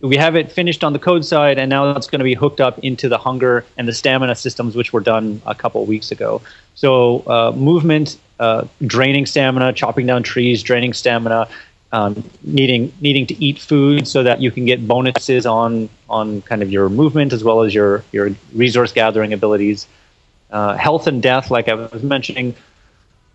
[0.00, 2.60] we have it finished on the code side, and now it's going to be hooked
[2.60, 6.42] up into the hunger and the stamina systems, which were done a couple weeks ago.
[6.74, 11.48] So uh, movement, uh, draining stamina, chopping down trees, draining stamina,
[11.92, 16.62] um, needing needing to eat food so that you can get bonuses on on kind
[16.62, 19.86] of your movement as well as your your resource gathering abilities.
[20.50, 22.54] Uh, health and death, like I was mentioning,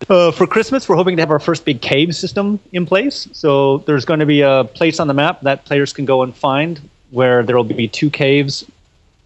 [0.10, 3.28] uh, for Christmas, we're hoping to have our first big cave system in place.
[3.34, 6.36] So there's going to be a place on the map that players can go and
[6.36, 6.80] find
[7.12, 8.66] where there will be two caves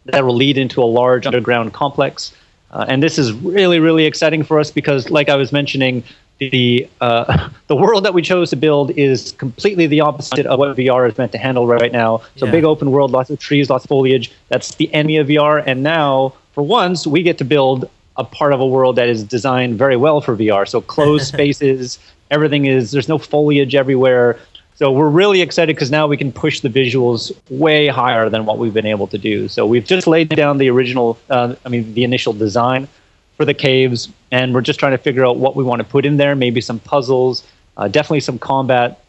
[0.05, 2.33] that will lead into a large underground complex.
[2.71, 6.03] Uh, and this is really, really exciting for us because, like I was mentioning,
[6.39, 10.75] the uh, the world that we chose to build is completely the opposite of what
[10.75, 12.21] VR is meant to handle right now.
[12.35, 12.51] So Yeah.
[12.51, 14.31] big open world, lots of trees, lots of foliage.
[14.49, 15.63] That's the enemy of VR.
[15.65, 19.23] And now, for once, we get to build a part of a world that is
[19.23, 20.67] designed very well for VR.
[20.67, 21.99] So closed spaces,
[22.32, 24.39] everything is there's no foliage everywhere.
[24.75, 28.58] So we're really excited because now we can push the visuals way higher than what
[28.58, 29.47] we've been able to do.
[29.47, 32.89] So we've just laid down the original, uh, I mean, the initial design
[33.38, 36.06] for the caves, and we're just trying to figure out what we want to put
[36.06, 36.36] in there.
[36.36, 37.45] Maybe some puzzles,
[37.78, 39.01] uh, definitely some combat.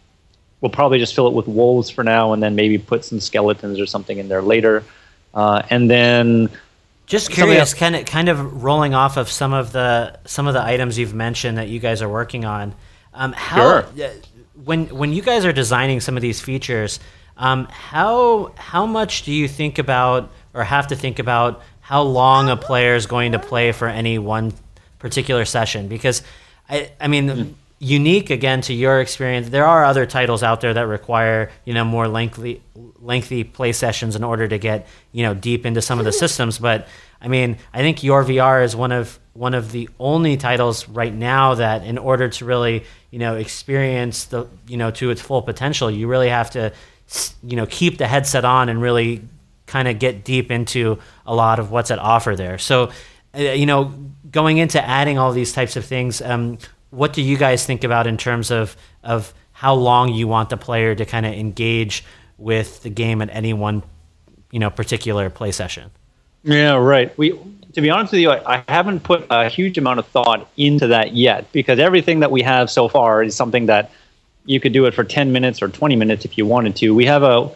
[0.60, 3.80] We'll probably just fill it with wolves for now, and then maybe put some skeletons
[3.80, 4.84] or something in there later.
[5.34, 6.48] Uh, and then
[7.06, 10.62] Just curious, kind of kind of rolling off of some of the some of the
[10.62, 12.74] items you've mentioned that you guys are working on.
[13.14, 14.04] Um, how Sure.
[14.04, 14.08] uh,
[14.64, 16.98] when when you guys are designing some of these features,
[17.36, 22.50] um, how how much do you think about or have to think about how long
[22.50, 24.52] a player is going to play for any one
[24.98, 25.88] particular session?
[25.88, 26.22] Because
[26.68, 27.56] I I mean.
[27.78, 29.50] Unique again to your experience.
[29.50, 32.62] There are other titles out there that require you know more lengthy
[33.06, 36.58] lengthy play sessions in order to get you know deep into some of the systems.
[36.58, 36.88] But
[37.20, 41.14] I mean, I think Yore VR is one of one of the only titles right
[41.14, 45.42] now that, in order to really you know experience the you know to its full
[45.42, 46.72] potential, you really have to
[47.42, 49.22] you know keep the headset on and really
[49.66, 52.58] kind of get deep into a lot of what's at offer there.
[52.58, 52.90] So,
[53.34, 53.92] uh, you know,
[54.30, 56.58] going into adding all these types of things, um,
[56.90, 60.56] what do you guys think about in terms of of how long you want the
[60.56, 62.04] player to kind of engage
[62.38, 63.82] with the game at any one,
[64.50, 65.90] you know, particular play session?
[66.44, 67.16] Yeah, right.
[67.18, 67.38] We,
[67.72, 70.86] to be honest with you, I, I haven't put a huge amount of thought into
[70.88, 73.90] that yet because everything that we have so far is something that
[74.44, 76.94] you could do it for 10 minutes or 20 minutes if you wanted to.
[76.94, 77.50] We have a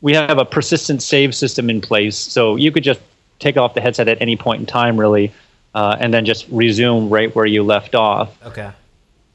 [0.00, 3.00] we have a persistent save system in place, so you could just
[3.38, 5.32] take off the headset at any point in time, really,
[5.74, 8.36] uh, and then just resume right where you left off.
[8.44, 8.72] Okay.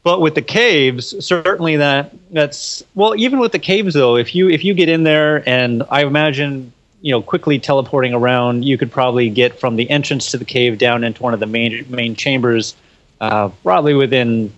[0.08, 3.14] But with the caves, certainly that that's well.
[3.18, 6.72] Even with the caves, though, if you if you get in there, and I imagine
[7.02, 10.78] you know quickly teleporting around, you could probably get from the entrance to the cave
[10.78, 12.74] down into one of the main main chambers,
[13.20, 14.54] uh, probably within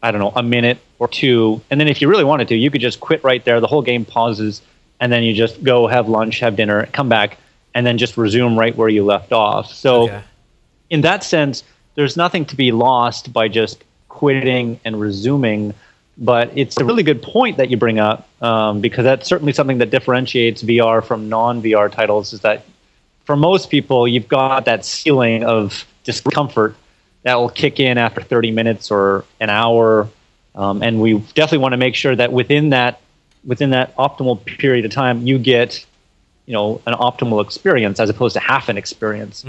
[0.00, 1.60] I don't know a minute or two.
[1.72, 3.58] And then if you really wanted to, you could just quit right there.
[3.58, 4.62] The whole game pauses,
[5.00, 7.36] and then you just go have lunch, have dinner, come back,
[7.74, 9.72] and then just resume right where you left off.
[9.74, 10.22] So Okay.
[10.90, 11.64] in that sense,
[11.96, 13.82] there's nothing to be lost by just
[14.18, 15.74] quitting and resuming.
[16.20, 19.78] But it's a really good point that you bring up um, because that's certainly something
[19.78, 22.32] that differentiates VR from non-VR titles.
[22.32, 22.64] Is that
[23.24, 26.74] for most people, you've got that ceiling of discomfort
[27.22, 30.08] that will kick in after 30 minutes or an hour,
[30.56, 33.00] um, and we definitely want to make sure that within that
[33.44, 35.86] within that optimal period of time, you get
[36.46, 39.44] you know an optimal experience as opposed to half an experience.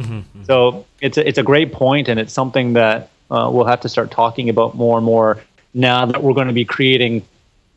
[0.45, 3.89] So it's a, it's a great point, and it's something that uh, we'll have to
[3.89, 5.39] start talking about more and more
[5.73, 7.21] now that we're going to be creating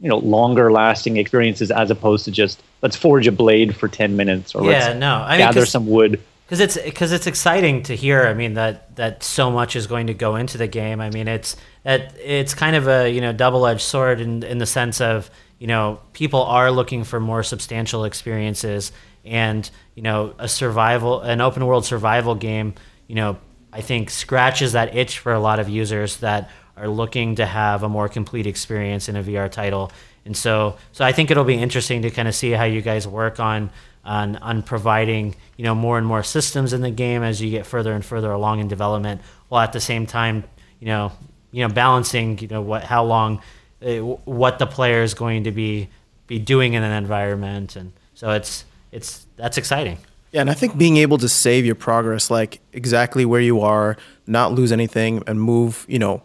[0.00, 4.16] you know longer lasting experiences as opposed to just let's forge a blade for 10
[4.16, 6.20] minutes or Yeah, let's no, I mean, gather some wood.
[6.46, 8.26] because it's because it's exciting to hear.
[8.26, 11.00] I mean that that so much is going to go into the game.
[11.00, 14.58] I mean it's that it's kind of a you know double edged sword in in
[14.58, 18.90] the sense of you know people are looking for more substantial experiences
[19.24, 22.74] and you know a survival an open world survival game
[23.06, 23.36] you know
[23.72, 27.82] I think scratches that itch for a lot of users that are looking to have
[27.82, 29.92] a more complete experience in a VR title.
[30.24, 33.06] And so, so I think it'll be interesting to kind of see how you guys
[33.06, 33.70] work on
[34.04, 37.64] on on providing you know more and more systems in the game as you get
[37.64, 40.44] further and further along in development, while at the same time
[40.80, 41.12] you know
[41.52, 43.40] you know balancing you know what how long
[43.80, 45.88] uh, what the player is going to be
[46.26, 49.98] be doing in an environment, and so it's it's that's exciting.
[50.32, 53.98] Yeah, and I think being able to save Yore progress, like exactly where you are,
[54.26, 56.22] not lose anything, and move, you know,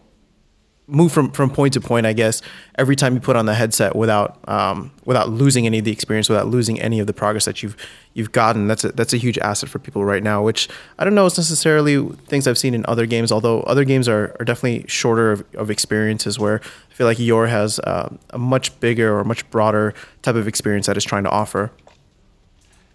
[0.86, 2.06] move from, from point to point.
[2.06, 2.40] I guess
[2.78, 6.30] every time you put on the headset without um, without losing any of the experience,
[6.30, 7.76] without losing any of the progress that you've
[8.14, 8.66] you've gotten.
[8.66, 10.42] That's a, that's a huge asset for people right now.
[10.42, 13.30] Which I don't know is necessarily things I've seen in other games.
[13.30, 16.38] Although other games are, are definitely shorter of, of experiences.
[16.38, 20.48] Where I feel like your has uh, a much bigger or much broader type of
[20.48, 21.70] experience that it's trying to offer.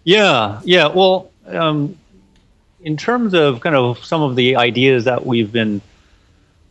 [0.04, 0.86] Yeah, yeah.
[0.88, 1.96] Well, um,
[2.82, 5.80] in terms of kind of some of the ideas that we've been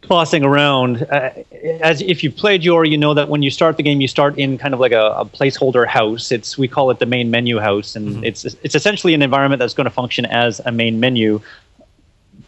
[0.03, 1.31] tossing around, uh,
[1.81, 4.37] as if you've played Yore, you know that when you start the game, you start
[4.37, 6.31] in kind of like a, a placeholder house.
[6.31, 9.73] It's we call it the main menu house, and it's it's essentially an environment that's
[9.73, 11.41] going to function as a main menu.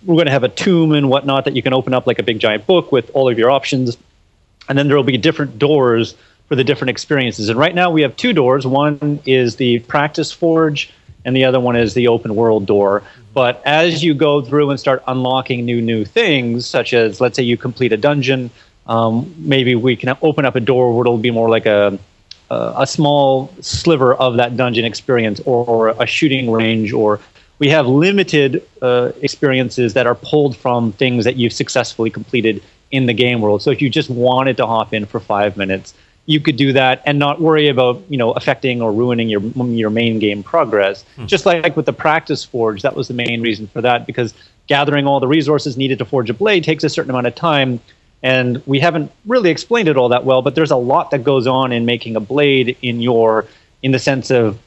[0.06, 2.24] We're going to have a tomb and whatnot that you can open up like a
[2.24, 3.98] big giant book with all of your options
[4.68, 6.16] and then there will be different doors
[6.48, 7.50] for the different experiences.
[7.50, 8.68] And right now we have two doors.
[8.68, 10.92] One is the practice forge,
[11.24, 13.02] and the other one is the open world door.
[13.34, 17.44] But as you go through and start unlocking new new things, such as let's say
[17.44, 18.52] you complete a dungeon,
[18.88, 22.00] um, maybe we can open up a door where it'll be more like a
[22.52, 27.20] a small sliver of that dungeon experience, or, or a shooting range, or
[27.58, 33.08] we have limited uh, experiences that are pulled from things that you've successfully completed in
[33.08, 33.64] the game world.
[33.64, 37.02] So if you just wanted to hop in for five minutes, you could do that
[37.06, 41.04] and not worry about you know affecting or ruining Yore your main game progress.
[41.16, 41.26] Hmm.
[41.26, 44.34] Just like with the practice forge, that was the main reason for that because
[44.68, 47.80] gathering all the resources needed to forge a blade takes a certain amount of time.
[48.24, 51.46] And we haven't really explained it all that well, but there's a lot that goes
[51.46, 53.48] on in making a blade in your
[53.84, 54.58] in the sense of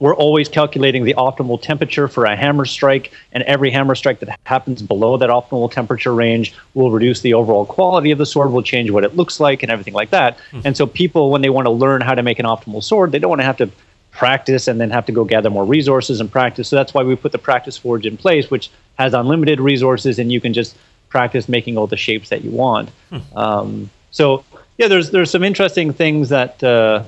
[0.00, 4.38] we're always calculating the optimal temperature for a hammer strike, and every hammer strike that
[4.44, 8.62] happens below that optimal temperature range will reduce the overall quality of the sword, will
[8.62, 10.36] change what it looks like, and everything like that.
[10.36, 10.60] Mm-hmm.
[10.64, 13.18] And so, people, when they want to learn how to make an optimal sword, they
[13.18, 13.70] don't want to have to
[14.10, 16.68] practice and then have to go gather more resources and practice.
[16.68, 20.32] So, that's why we put the practice forge in place, which has unlimited resources, and
[20.32, 20.76] you can just
[21.08, 22.90] practice making all the shapes that you want.
[23.10, 23.38] Hmm.
[23.38, 24.44] Um, so,
[24.76, 27.04] yeah, there's there's some interesting things that uh,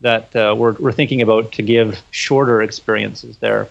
[0.00, 3.68] that uh, we're, we're thinking about to give shorter experiences there.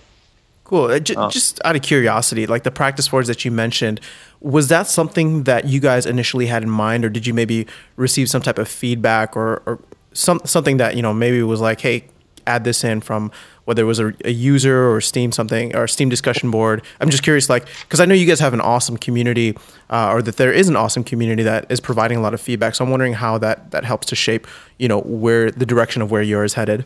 [0.63, 0.85] Cool.
[0.85, 3.99] Uh, j- uh, just out of curiosity, like the practice forge that you mentioned,
[4.39, 7.65] was that something that you guys initially had in mind, or did you maybe
[7.95, 9.79] receive some type of feedback or, or
[10.13, 12.05] some something that you know maybe was like, hey,
[12.45, 13.31] add this in from
[13.69, 16.81] whether it was a, a, user or Steam something or Steam discussion board.
[16.99, 19.55] I'm just curious, like, because I know you guys have an awesome community,
[19.91, 22.73] uh, or that there is an awesome community that is providing a lot of feedback.
[22.73, 24.47] So I'm wondering how that that helps to shape,
[24.79, 26.83] you know, where the direction of where Yore's headed.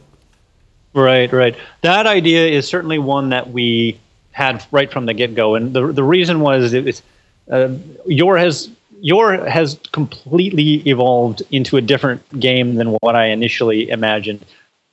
[0.94, 1.56] Right, right.
[1.84, 3.98] That idea is certainly one that we
[4.32, 7.02] had right from the get go, and the the reason was it was
[7.50, 7.70] uh,
[8.06, 8.70] Yore has
[9.00, 14.44] Yore has completely evolved into a different game than what I initially imagined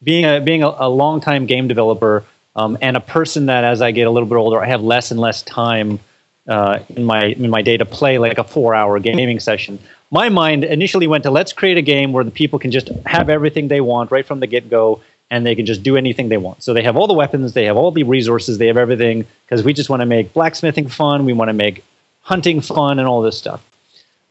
[0.03, 2.25] being a being a, a long time game developer
[2.57, 5.11] um, and a person that as I get a little bit older, I have less
[5.11, 6.01] and less time
[6.49, 9.79] uh, in my in my day to play like a four hour gaming session.
[10.11, 13.29] My mind initially went to let's create a game where the people can just have
[13.29, 16.37] everything they want right from the get go, and they can just do anything they
[16.37, 16.63] want.
[16.63, 19.63] So they have all the weapons, they have all the resources, they have everything because
[19.63, 21.85] we just want to make blacksmithing fun, we want to make
[22.23, 23.65] hunting fun, and all this stuff.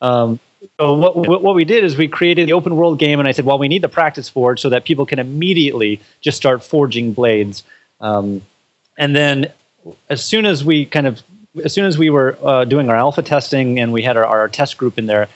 [0.01, 0.39] Um,
[0.79, 3.45] so what, what we did is we created the open world game, and I said,
[3.45, 7.63] well, we need the practice forge so that people can immediately just start forging blades.
[8.01, 8.41] Um,
[8.97, 9.51] and then
[10.09, 11.23] as soon as we kind of
[11.63, 14.47] as soon as we were uh, doing our alpha testing and we had our, our
[14.47, 15.27] test group in there,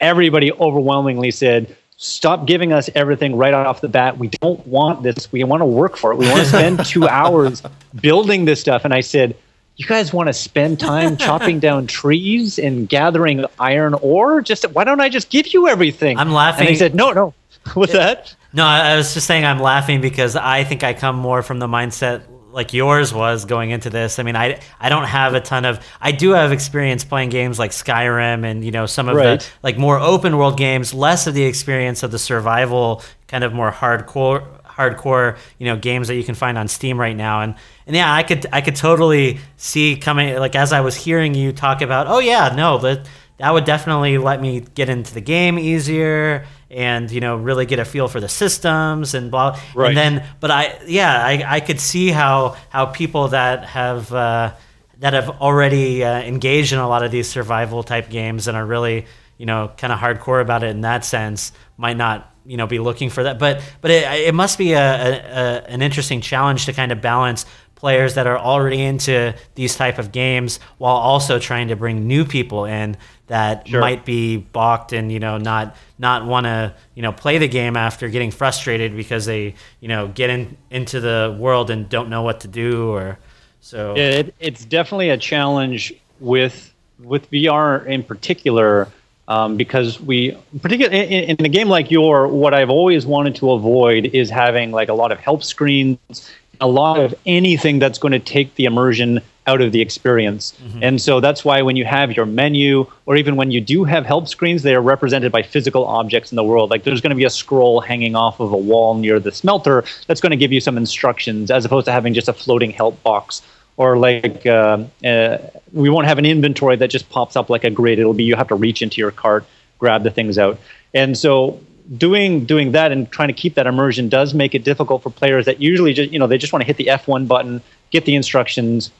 [0.00, 4.18] everybody overwhelmingly said, stop giving us everything right off the bat.
[4.18, 5.32] We don't want this.
[5.32, 6.16] We want to work for it.
[6.16, 7.62] We want to spend two hours
[8.00, 8.84] building this stuff.
[8.84, 9.36] And I said,
[9.76, 14.40] you guys want to spend time chopping down trees and gathering iron ore?
[14.40, 16.18] Just why don't I just give you everything?
[16.18, 16.66] I'm laughing.
[16.66, 17.34] And he said, no, no.
[17.74, 18.34] What's that?
[18.52, 21.68] No, I was just saying I'm laughing because I think I come more from the
[21.68, 24.18] mindset like yours was going into this.
[24.18, 27.58] I mean, I I don't have a ton of I do have experience playing games
[27.58, 29.40] like Skyrim and you know some of right.
[29.40, 33.54] the like more open world games, less of the experience of the survival kind of
[33.54, 34.46] more hardcore
[34.76, 37.54] hardcore you know games that you can find on Steam right now and
[37.86, 41.52] and yeah I could I could totally see coming like as I was hearing you
[41.52, 43.08] talk about oh yeah no that
[43.38, 47.78] that would definitely let me get into the game easier and you know really get
[47.78, 49.88] a feel for the systems and blah right.
[49.88, 54.54] and then but I yeah I, I could see how how people that have uh,
[54.98, 58.64] that have already uh, engaged in a lot of these survival type games and are
[58.64, 59.06] really
[59.36, 62.78] you know kind of hardcore about it in that sense might not you know be
[62.78, 63.38] looking for that.
[63.38, 67.46] But but it, it must be a, a, an interesting challenge to kind of balance
[67.82, 72.24] players that are already into these type of games while also trying to bring new
[72.24, 73.80] people in that sure.
[73.80, 77.76] might be balked and you know not not want to you know play the game
[77.76, 82.22] after getting frustrated because they you know get in into the world and don't know
[82.22, 83.18] what to do or
[83.60, 88.86] so it, it's definitely a challenge with with VR in particular
[89.32, 93.52] um, because we, particularly in, in, a game like Yore, what I've always wanted to
[93.52, 96.30] avoid is having like a lot of help screens,
[96.60, 100.52] a lot of anything that's going to take the immersion out of the experience.
[100.62, 100.82] Mm-hmm.
[100.82, 104.04] And so that's why when you have your menu, or even when you do have
[104.04, 106.68] help screens, they are represented by physical objects in the world.
[106.70, 109.82] Like there's going to be a scroll hanging off of a wall near the smelter
[110.06, 113.02] that's going to give you some instructions, as opposed to having just a floating help
[113.02, 113.40] box
[113.76, 115.38] or like uh, uh,
[115.72, 117.98] we won't have an inventory that just pops up like a grid.
[117.98, 119.44] It'll be you have to reach into your cart,
[119.78, 120.58] grab the things out,
[120.94, 121.60] and so
[121.96, 125.46] doing doing that and trying to keep that immersion does make it difficult for players
[125.46, 128.14] that usually just you know they just want to hit the F1 button, get the
[128.14, 128.90] instructions,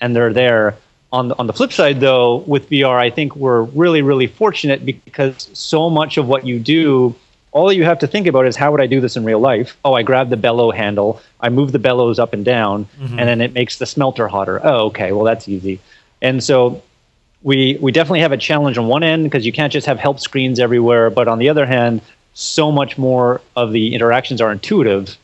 [0.00, 0.76] and they're there.
[1.10, 4.84] On the, on the flip side, though, with VR, I think we're really really fortunate
[4.84, 7.14] because so much of what you do
[7.52, 9.76] all you have to think about is how would I do this in real life?
[9.84, 13.18] Oh, I grab the bellow handle, I move the bellows up and down, mm-hmm.
[13.18, 14.60] and then it makes the smelter hotter.
[14.64, 15.80] Oh, okay, well that's easy.
[16.20, 16.82] And so
[17.42, 20.20] we we definitely have a challenge on one end because you can't just have help
[20.20, 22.00] screens everywhere, but on the other hand,
[22.34, 25.16] so much more of the interactions are intuitive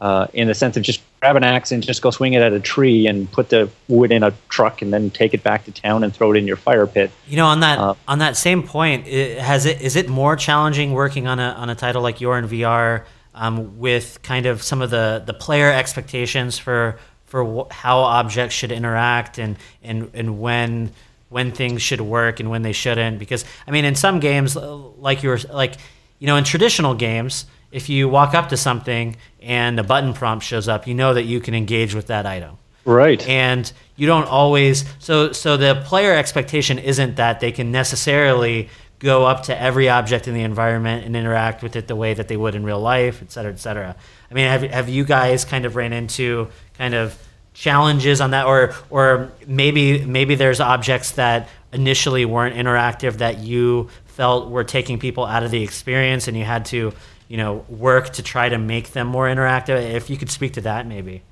[0.00, 2.52] uh, in the sense of just grab an axe and just go swing it at
[2.52, 5.70] a tree and put the wood in a truck and then take it back to
[5.70, 7.12] town and throw it in your fire pit.
[7.28, 10.34] You know, on that uh, on that same point, it, has it is it more
[10.34, 13.04] challenging working on a on a title like Yore in VR
[13.36, 18.56] um, with kind of some of the the player expectations for for wh- how objects
[18.56, 20.90] should interact and and and when
[21.28, 25.22] when things should work and when they shouldn't because I mean in some games like
[25.22, 25.74] you were like
[26.18, 30.44] you know in traditional games if you walk up to something and a button prompt
[30.44, 32.58] shows up, you know that you can engage with that item.
[32.84, 33.26] Right.
[33.28, 38.68] And you don't always so so the player expectation isn't that they can necessarily
[38.98, 42.28] go up to every object in the environment and interact with it the way that
[42.28, 43.96] they would in real life, et cetera, et cetera.
[44.30, 47.16] I mean, have have you guys kind of ran into kind of
[47.54, 53.88] challenges on that or or maybe maybe there's objects that initially weren't interactive that you
[54.06, 56.92] felt were taking people out of the experience and you had to
[57.32, 59.82] you know work to try to make them more interactive.
[59.94, 61.22] If you could speak to that maybe.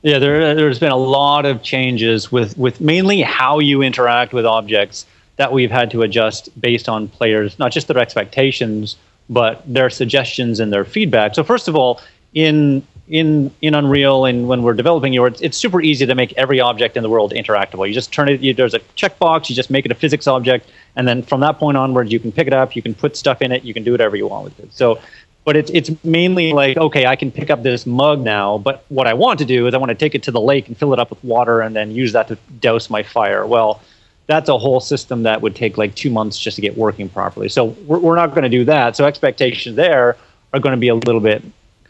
[0.00, 4.46] Yeah there, there's been a lot of changes with with mainly how you interact with
[4.46, 5.04] objects
[5.36, 8.96] that we've had to adjust based on players not just their expectations
[9.28, 11.34] but their suggestions and their feedback.
[11.34, 12.00] So first of all
[12.32, 16.32] in in in Unreal and when we're developing Yore, it's, it's, super easy to make
[16.38, 17.86] every object in the world interactable.
[17.86, 18.40] You just turn it.
[18.40, 19.50] You, there's a checkbox.
[19.50, 22.32] You just make it a physics object, and then from that point onwards, you can
[22.32, 22.74] pick it up.
[22.74, 23.62] You can put stuff in it.
[23.62, 24.72] You can do whatever you want with it.
[24.72, 24.98] So,
[25.44, 29.06] but it's it's mainly like okay, I can pick up this mug now, but what
[29.06, 30.94] I want to do is I want to take it to the lake and fill
[30.94, 33.46] it up with water, and then use that to douse my fire.
[33.46, 33.80] Well.
[34.26, 37.50] That's a whole system that would take like two months just to get working properly.
[37.50, 38.96] So we're, we're not going to do that.
[38.96, 40.16] So expectations there
[40.54, 41.42] are going to be a little bit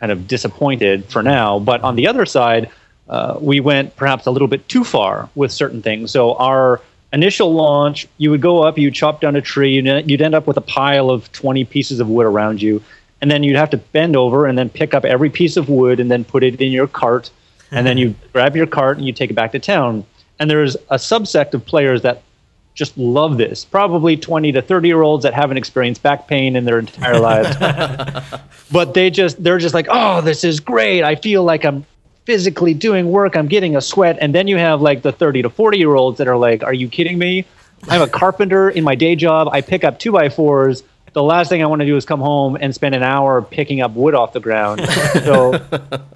[0.05, 1.59] kind of disappointed for now.
[1.59, 2.69] But on the other side,
[3.09, 6.11] uh, we went perhaps a little bit too far with certain things.
[6.11, 6.83] So our
[7.15, 10.47] initial launch, you would go up, you'd chop down a tree, and you'd end up
[10.47, 12.83] with a pile of 20 pieces of wood around you.
[13.23, 16.01] And then you'd have to bend over and then pick up every piece of wood
[16.01, 17.31] and then put it in your cart.
[17.71, 20.05] And then you grab your cart and you take it back to town.
[20.39, 22.21] And there's a subsect of players that
[22.75, 23.65] just love this.
[23.65, 27.57] Probably 20 to 30 year olds that haven't experienced back pain in their entire lives.
[28.73, 31.03] but they just they're just like, "Oh, this is great.
[31.03, 31.87] I feel like I'm
[32.25, 33.37] physically doing work.
[33.37, 36.19] I'm getting a sweat." And then you have like the 30 to 40 year olds
[36.19, 37.45] that are like, "Are you kidding me?
[37.89, 39.49] I'm a carpenter in my day job.
[39.53, 40.83] I pick up 2 by 4s.
[41.13, 43.83] The last thing I want to do is come home and spend an hour picking
[43.83, 44.81] up wood off the ground."
[45.23, 45.61] So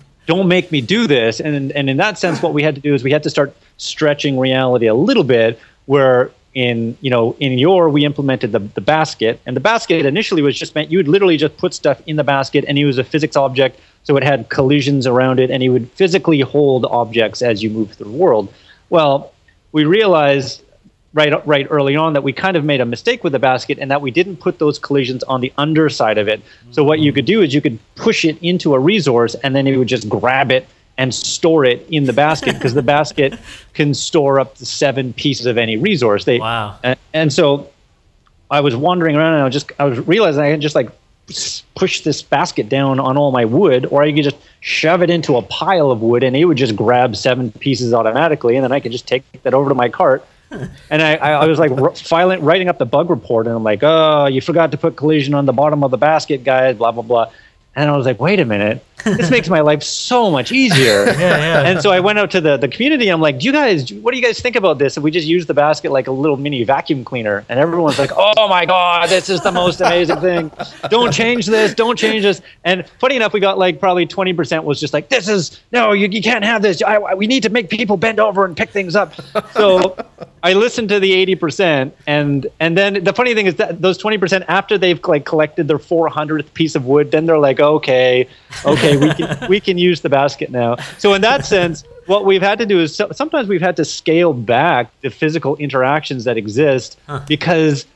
[0.26, 1.38] don't make me do this.
[1.38, 3.54] And and in that sense what we had to do is we had to start
[3.76, 8.80] stretching reality a little bit where in you know in Yore we implemented the, the
[8.80, 12.16] basket and the basket initially was just meant you would literally just put stuff in
[12.16, 15.62] the basket and it was a physics object so it had collisions around it and
[15.62, 18.52] it would physically hold objects as you move through the world.
[18.88, 19.32] Well
[19.72, 20.62] we realized
[21.12, 23.90] right right early on that we kind of made a mistake with the basket and
[23.90, 26.40] that we didn't put those collisions on the underside of it.
[26.70, 29.66] So what you could do is you could push it into a resource and then
[29.66, 30.66] it would just grab it
[30.98, 33.38] and store it in the basket because the basket
[33.72, 36.24] can store up to seven pieces of any resource.
[36.24, 36.76] They, wow.
[36.82, 37.70] And, and, so
[38.50, 40.90] I was wandering around and I was just I was realizing I could just like
[41.74, 45.36] push this basket down on all my wood, or I could just shove it into
[45.36, 48.80] a pile of wood and it would just grab seven pieces automatically, and then I
[48.80, 50.26] could just take that over to my cart.
[50.50, 53.80] and I, I was like r- filing, writing up the bug report, and I'm like,
[53.82, 57.02] oh, you forgot to put collision on the bottom of the basket, guys, blah blah
[57.02, 57.30] blah.
[57.78, 61.04] And I was like, wait a minute, this makes my life so much easier.
[61.06, 61.62] yeah, yeah.
[61.62, 63.08] And so I went out to the, the community.
[63.08, 64.96] I'm like, do you guys, what do you guys think about this?
[64.96, 67.44] If we just use the basket like a little mini vacuum cleaner?
[67.48, 70.50] And everyone's like, oh my God, this is the most amazing thing.
[70.90, 71.74] Don't change this.
[71.74, 72.42] Don't change this.
[72.64, 76.08] And funny enough, we got like probably 20% was just like, this is, no, you,
[76.08, 76.82] you can't have this.
[76.82, 79.14] I, we need to make people bend over and pick things up.
[79.52, 79.96] So
[80.42, 81.92] I listened to the 80%.
[82.06, 85.78] And, and then the funny thing is that those 20% after they've like collected their
[85.78, 88.28] 400th piece of wood, then they're like, okay,
[88.64, 90.76] okay, we can we can use the basket now.
[90.98, 93.84] So in that sense, what we've had to do is so, sometimes we've had to
[93.84, 97.22] scale back the physical interactions that exist huh.
[97.28, 97.86] because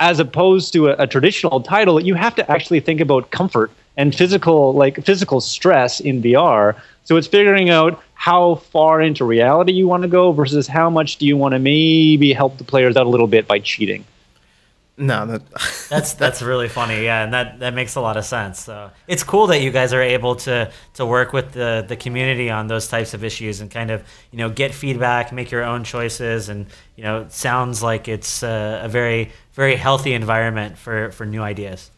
[0.00, 4.14] as opposed to a, a, traditional title, you have to actually think about comfort and
[4.14, 6.74] physical like physical stress in VR.
[7.04, 11.16] So it's figuring out how far into reality you want to go versus how much
[11.16, 14.04] do you want to maybe help the players out a little bit by cheating.
[15.02, 15.42] No, that,
[15.90, 17.02] that's that's really funny.
[17.04, 18.60] Yeah, and that, that makes a lot of sense.
[18.60, 22.50] So it's cool that you guys are able to to work with the the community
[22.50, 25.82] on those types of issues and kind of you know get feedback, make your own
[25.82, 31.10] choices, and you know it sounds like it's a, a very very healthy environment for
[31.10, 31.90] for new ideas.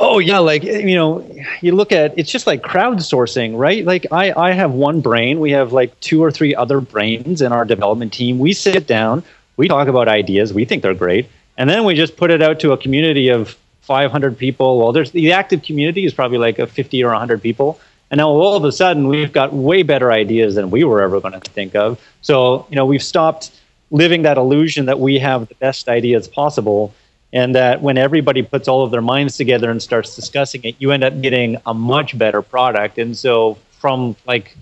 [0.00, 1.24] Oh yeah, like you know,
[1.60, 3.84] you look at it's just like crowdsourcing, right?
[3.84, 7.52] Like I I have one brain, we have like two or three other brains in
[7.52, 8.40] our development team.
[8.40, 9.22] We sit down,
[9.56, 12.60] we talk about ideas, we think they're great, and then we just put it out
[12.60, 14.78] to a community of 500 people.
[14.78, 17.80] Well, there's the active community is probably like a 50 or 100 people.
[18.10, 21.20] And now all of a sudden we've got way better ideas than we were ever
[21.20, 22.00] going to think of.
[22.20, 23.50] So, you know, we've stopped
[23.90, 26.94] living that illusion that we have the best ideas possible
[27.32, 30.90] and that when everybody puts all of their minds together and starts discussing it, you
[30.92, 32.98] end up getting a much better product.
[32.98, 34.56] And so from like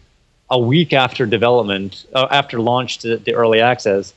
[0.48, 4.14] a week after development, uh, after launch to the early access,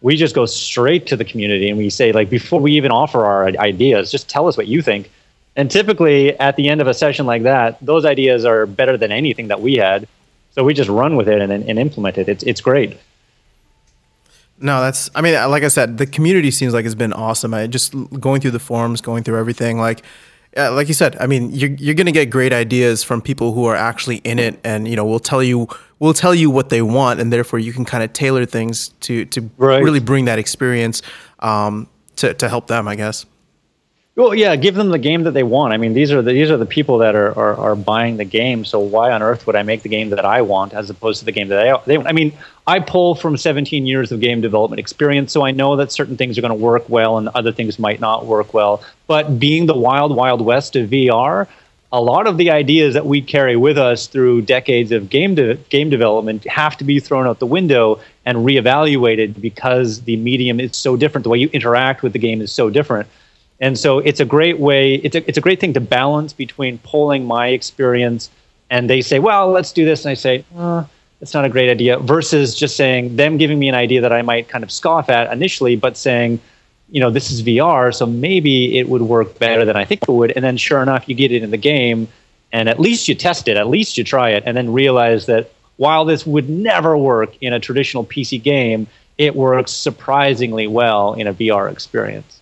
[0.00, 3.24] we just go straight to the community and we say like before we even offer
[3.24, 5.10] our ideas just tell us what you think.
[5.56, 9.12] And typically at the end of a session like that those ideas are better than
[9.12, 10.06] anything that we had.
[10.52, 12.28] So we just run with it and, and implement it.
[12.28, 12.98] It's, it's great.
[14.60, 17.54] No that's i mean like i said the community seems like it's been awesome.
[17.54, 20.02] I just going through the forums going through everything like
[20.58, 23.64] uh, like you said, I mean, you're you're gonna get great ideas from people who
[23.66, 26.82] are actually in it, and you know, we'll tell you we'll tell you what they
[26.82, 29.82] want, and therefore you can kind of tailor things to to right.
[29.82, 31.02] really bring that experience
[31.38, 33.24] um, to to help them, I guess.
[34.18, 35.72] Well, yeah, give them the game that they want.
[35.72, 38.24] I mean, these are the, these are the people that are, are, are buying the
[38.24, 38.64] game.
[38.64, 41.24] So why on earth would I make the game that I want as opposed to
[41.24, 41.98] the game that I they?
[41.98, 42.32] I mean,
[42.66, 46.36] I pull from 17 years of game development experience, so I know that certain things
[46.36, 48.82] are going to work well and other things might not work well.
[49.06, 51.46] But being the wild, wild west of VR,
[51.92, 55.54] a lot of the ideas that we carry with us through decades of game de-
[55.54, 60.76] game development have to be thrown out the window and reevaluated because the medium is
[60.76, 61.22] so different.
[61.22, 63.08] The way you interact with the game is so different.
[63.60, 66.78] And so it's a great way, it's a, it's a great thing to balance between
[66.78, 68.30] pulling my experience
[68.70, 70.04] and they say, well, let's do this.
[70.04, 70.84] And I say, uh,
[71.20, 74.22] it's not a great idea, versus just saying, them giving me an idea that I
[74.22, 76.38] might kind of scoff at initially, but saying,
[76.90, 80.08] you know, this is VR, so maybe it would work better than I think it
[80.08, 80.32] would.
[80.36, 82.08] And then sure enough, you get it in the game
[82.52, 85.50] and at least you test it, at least you try it, and then realize that
[85.76, 88.86] while this would never work in a traditional PC game,
[89.18, 92.37] it works surprisingly well in a VR experience.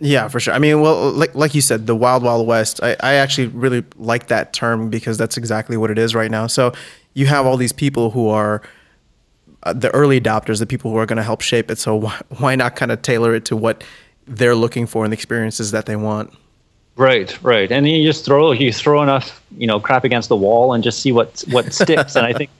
[0.00, 0.54] Yeah, for sure.
[0.54, 2.82] I mean, well, like like you said, the Wild Wild West.
[2.82, 6.46] I, I actually really like that term because that's exactly what it is right now.
[6.46, 6.72] So
[7.12, 8.62] you have all these people who are
[9.62, 11.78] uh, the early adopters, the people who are going to help shape it.
[11.78, 13.84] So why, why not kind of tailor it to what
[14.26, 16.32] they're looking for and the experiences that they want?
[16.96, 17.70] Right, right.
[17.70, 21.00] And you just throw you throw enough, you know, crap against the wall and just
[21.00, 22.16] see what what sticks.
[22.16, 22.50] and I think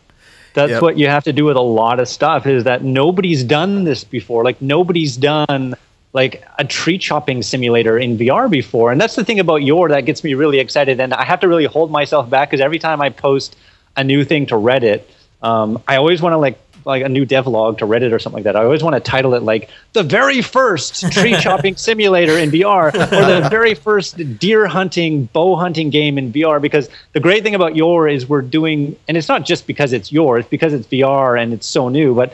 [0.52, 0.82] that's yep.
[0.82, 4.04] what you have to do with a lot of stuff is that nobody's done this
[4.04, 4.44] before.
[4.44, 5.74] Like nobody's done
[6.12, 8.90] like a tree chopping simulator in VR before.
[8.90, 11.00] And that's the thing about Yore that gets me really excited.
[11.00, 13.56] And I have to really hold myself back because every time I post
[13.96, 15.02] a new thing to Reddit,
[15.42, 18.44] um, I always want to like like a new devlog to Reddit or something like
[18.44, 18.56] that.
[18.56, 22.88] I always want to title it like the very first tree chopping simulator in VR
[22.94, 26.60] or the very first deer hunting, bow hunting game in VR.
[26.60, 30.10] Because the great thing about Yore is we're doing, and it's not just because it's
[30.10, 32.32] Yore, it's because it's VR and it's so new, but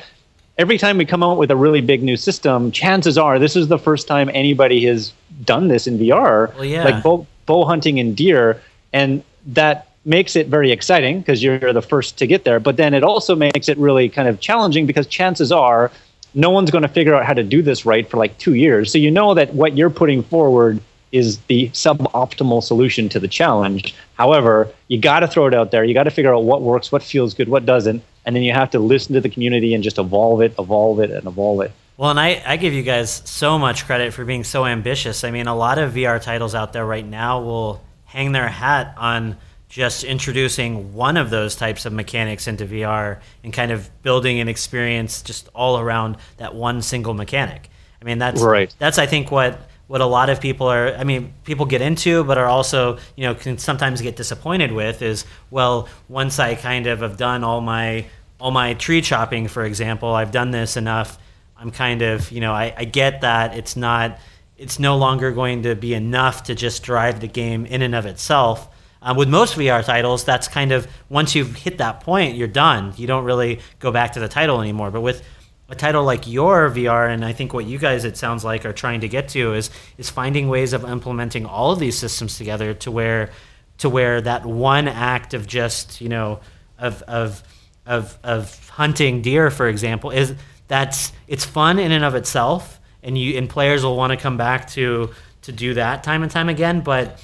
[0.59, 3.68] every time we come out with a really big new system, chances are this is
[3.68, 5.12] the first time anybody has
[5.44, 6.84] done this in VR, well, yeah.
[6.84, 8.61] like bow, bow hunting and deer,
[8.92, 12.61] and that makes it very exciting because you're the first to get there.
[12.61, 15.90] But then it also makes it really kind of challenging because chances are
[16.34, 18.92] no one's going to figure out how to do this right for like two years.
[18.92, 20.80] So you know that what you're putting forward
[21.12, 23.94] is the suboptimal solution to the challenge.
[24.14, 25.82] However, you got to throw it out there.
[25.82, 28.52] You got to figure out what works, what feels good, what doesn't, and then you
[28.52, 31.72] have to listen to the community and just evolve it, evolve it, and evolve it.
[31.96, 35.24] Well, and I, I give you guys so much credit for being so ambitious.
[35.24, 38.94] I mean, a lot of VR titles out there right now will hang their hat
[38.98, 44.40] on just introducing one of those types of mechanics into VR and kind of building
[44.40, 47.70] an experience just all around that one single mechanic.
[48.00, 48.74] I mean, that's right.
[48.78, 52.24] That's I think what what a lot of people are i mean people get into
[52.24, 56.86] but are also you know can sometimes get disappointed with is well once i kind
[56.86, 58.04] of have done all my
[58.39, 61.18] all my tree chopping for example i've done this enough
[61.57, 64.18] i'm kind of you know i, I get that it's not
[64.57, 68.07] it's no longer going to be enough to just drive the game in and of
[68.07, 68.68] itself
[69.03, 72.93] um, with most VR titles, that's kind of once you've hit that point, you're done.
[72.97, 74.91] You don't really go back to the title anymore.
[74.91, 75.22] But with
[75.68, 78.72] a title like Yore VR, and I think what you guys it sounds like are
[78.72, 82.74] trying to get to is is finding ways of implementing all of these systems together
[82.74, 83.30] to where
[83.78, 86.41] to where that one act of just you know
[86.78, 87.43] of of
[87.87, 90.34] of of hunting deer, for example, is
[90.68, 94.37] that's it's fun in and of itself, and you and players will want to come
[94.37, 95.11] back to
[95.43, 97.22] to do that time and time again, but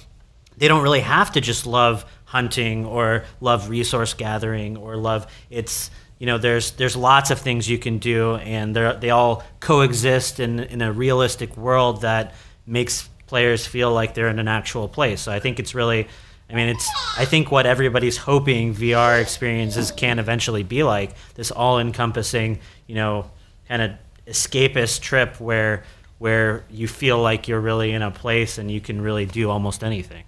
[0.56, 5.90] they don't really have to just love hunting or love resource gathering or love it's
[6.18, 10.40] you know there's there's lots of things you can do and they they all coexist
[10.40, 12.32] in in a realistic world that
[12.64, 15.22] makes players feel like they're in an actual place.
[15.22, 16.06] So I think it's really
[16.52, 16.88] I mean, it's.
[17.16, 23.30] I think what everybody's hoping VR experiences can eventually be like this all-encompassing, you know,
[23.68, 23.92] kind of
[24.26, 25.84] escapist trip where
[26.18, 29.82] where you feel like you're really in a place and you can really do almost
[29.82, 30.22] anything.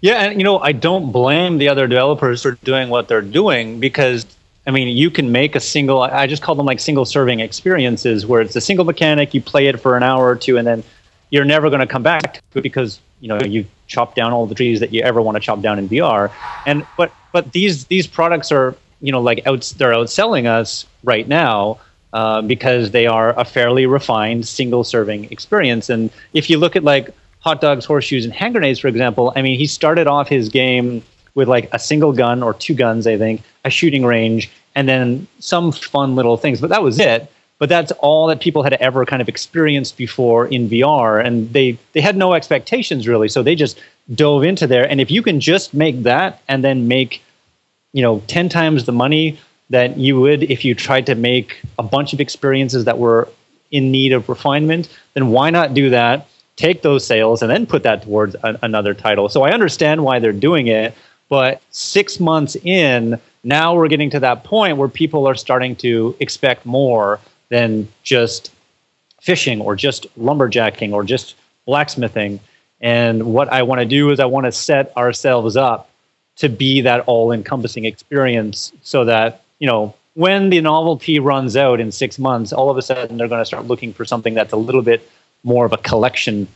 [0.00, 3.78] Yeah, and you know, I don't blame the other developers for doing what they're doing
[3.78, 4.26] because
[4.66, 6.02] I mean, you can make a single.
[6.02, 9.34] I just call them like single serving experiences where it's a single mechanic.
[9.34, 10.84] You play it for an hour or two, and then
[11.32, 14.46] you're never going to come back to it because you know you chop down all
[14.46, 16.30] the trees that you ever want to chop down in VR.
[16.66, 21.26] And but but these these products are you know like out they're outselling us right
[21.26, 21.80] now.
[22.14, 25.88] Uh, because they are a fairly refined single serving experience.
[25.88, 27.08] And if you look at like
[27.40, 31.02] hot dogs, horseshoes, and hand grenades, for example, I mean, he started off his game
[31.34, 35.26] with like a single gun or two guns, I think, a shooting range, and then
[35.38, 36.60] some fun little things.
[36.60, 37.32] But that was it
[37.62, 41.78] but that's all that people had ever kind of experienced before in VR, and they
[41.92, 43.80] they had no expectations really, so they just
[44.16, 44.90] dove into there.
[44.90, 47.22] And if you can just make that and then make,
[47.92, 49.38] you know, ten times the money
[49.70, 53.28] that you would if you tried to make a bunch of experiences that were
[53.70, 56.26] in need of refinement, then why not do that?
[56.56, 59.28] Take those sales and then put that towards a, another title.
[59.28, 60.94] So I understand why they're doing it,
[61.28, 66.16] but six months in, now we're getting to that point where people are starting to
[66.18, 67.20] expect more
[67.52, 68.50] than just
[69.20, 71.34] fishing or just lumberjacking or just
[71.66, 72.40] blacksmithing.
[72.80, 75.90] And what I want to do is I want to set ourselves up
[76.36, 81.78] to be that all encompassing experience so that, you know, when the novelty runs out
[81.78, 84.54] in six months, all of a sudden they're going to start looking for something that's
[84.54, 85.06] a little bit
[85.44, 86.48] more of a collection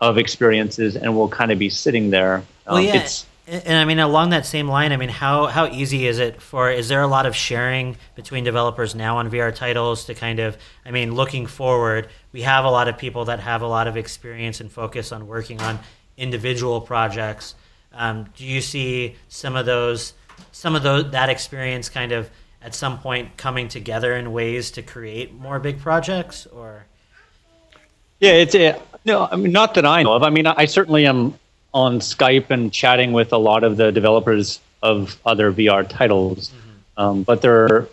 [0.00, 2.42] of experiences and we'll kind of be sitting there.
[2.66, 3.06] Well, um, yeah.
[3.46, 6.70] And I mean, along that same line, I mean, how how easy is it for?
[6.70, 10.56] Is there a lot of sharing between developers now on VR titles to kind of?
[10.86, 13.96] I mean, looking forward, we have a lot of people that have a lot of
[13.96, 15.80] experience and focus on working on
[16.16, 17.56] individual projects.
[17.92, 20.14] Um, do you see some of those,
[20.52, 22.30] some of those that experience kind of
[22.62, 26.86] at some point coming together in ways to create more big projects, or?
[28.20, 29.26] Yeah, it's a, no.
[29.28, 30.22] I mean, not that I know of.
[30.22, 31.34] I mean, I certainly am
[31.74, 36.50] on Skype and chatting with a lot of the developers of other VR titles.
[36.50, 37.02] Mm-hmm.
[37.02, 37.88] Um, but there,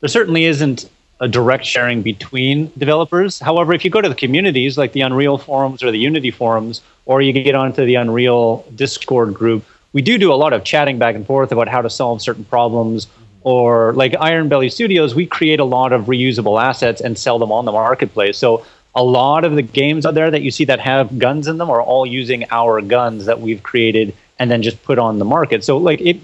[0.00, 0.88] there certainly isn't
[1.20, 3.38] a direct sharing between developers.
[3.38, 6.80] However, if you go to the communities like the Unreal forums or the Unity forums,
[7.04, 10.98] or you get onto the Unreal Discord group, we do do a lot of chatting
[10.98, 13.06] back and forth about how to solve certain problems.
[13.06, 13.16] Mm-hmm.
[13.42, 17.64] Or like IronBelly Studios, we create a lot of reusable assets and sell them on
[17.64, 18.36] the marketplace.
[18.36, 21.58] So a lot of the games out there that you see that have guns in
[21.58, 25.24] them are all using our guns that we've created and then just put on the
[25.24, 25.62] market.
[25.64, 26.18] So like it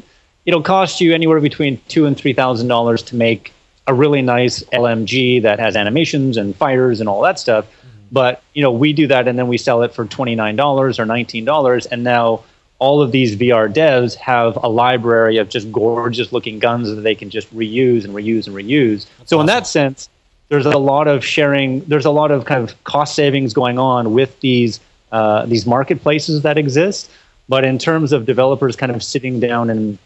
[0.47, 3.53] it'll cost you anywhere between two and three thousand dollars to make
[3.87, 7.67] a really nice LMG that has animations and fires and all that stuff.
[7.67, 7.99] Mm-hmm.
[8.13, 10.99] But you know, we do that and then we sell it for twenty nine dollars
[10.99, 12.43] or nineteen dollars, and now
[12.79, 17.15] all of these VR devs have a library of just gorgeous looking guns that they
[17.15, 19.07] can just reuse and reuse and reuse.
[19.19, 19.41] That's so awesome.
[19.41, 20.11] in that sense,
[20.49, 21.81] there's a lot of sharing.
[21.85, 24.81] There's a lot of kind of cost savings going on with these
[25.13, 27.11] uh, these marketplaces that exist.
[27.49, 29.99] But in terms of developers kind of sitting down and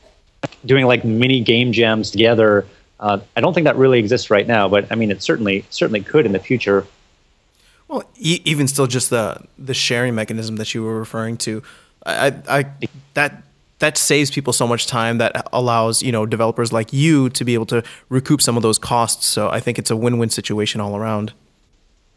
[0.66, 2.66] doing like mini game jams together,
[3.00, 4.68] uh, I don't think that really exists right now.
[4.68, 6.86] But I mean, it certainly certainly could in the future.
[7.88, 11.62] Well, e- even still, just the the sharing mechanism that you were referring to,
[12.06, 12.66] I, I
[13.14, 13.42] that
[13.80, 17.54] that saves people so much time that allows you know developers like you to be
[17.54, 19.26] able to recoup some of those costs.
[19.26, 21.32] So i think it's a win-win situation all around.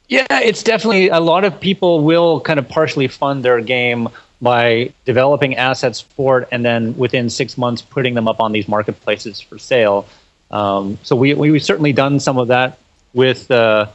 [0.08, 4.10] Yeah it's definitely a lot of people will kind of partially fund their game
[4.42, 8.68] by developing assets for it and then within six months putting them up on these
[8.68, 10.06] marketplaces for sale.
[10.52, 12.78] Um, so we, we've certainly done some of that
[13.14, 13.88] with uh,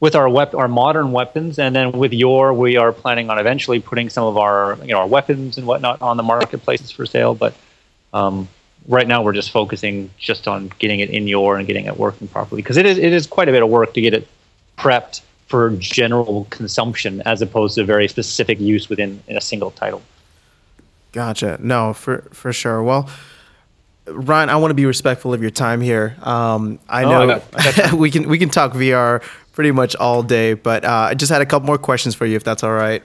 [0.00, 3.80] with our wep- our modern weapons, and then with Yore, we are planning on eventually
[3.80, 7.34] putting some of our you know our weapons and whatnot on the marketplaces for sale.
[7.34, 7.54] But
[8.12, 8.48] um,
[8.88, 12.26] right now, we're just focusing just on getting it in Yore and getting it working
[12.28, 14.26] properly because it is it is quite a bit of work to get it
[14.78, 20.02] prepped for general consumption as opposed to very specific use within in a single title.
[21.12, 21.58] Gotcha.
[21.60, 22.82] No, for for sure.
[22.82, 23.08] Well.
[24.06, 26.16] Ryan, I want to be respectful of your time here.
[26.22, 29.22] Um, I know oh, I got, I we can we can talk VR
[29.52, 30.54] pretty much all day.
[30.54, 33.02] But uh, I just had a couple more questions for you, if that's all right.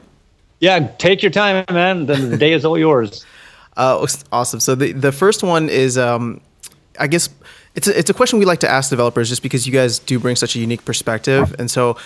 [0.60, 2.06] Yeah, take your time, man.
[2.06, 3.26] Then the day is all yours.
[3.78, 4.62] Uh, awesome.
[4.62, 6.40] So the the first one is, um,
[6.98, 7.28] I guess
[7.76, 10.18] it's a, it's a question we like to ask developers, just because you guys do
[10.18, 11.98] bring such a unique perspective, and so.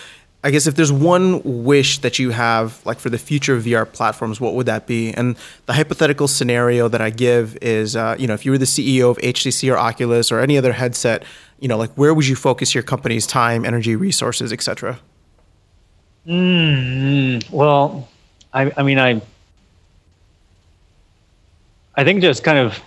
[0.41, 3.91] I guess if there's one wish that you have, like for the future of VR
[3.91, 5.11] platforms, what would that be?
[5.11, 5.35] And
[5.65, 9.11] the hypothetical scenario that I give is, uh, you know, if you were the CEO
[9.11, 11.23] of HTC or Oculus or any other headset
[11.59, 14.99] you know, like where would you focus your company's time, energy, resources, etc.?
[16.27, 18.07] Mm, well,
[18.53, 19.21] I, I mean, I,
[21.95, 22.77] I think just kind of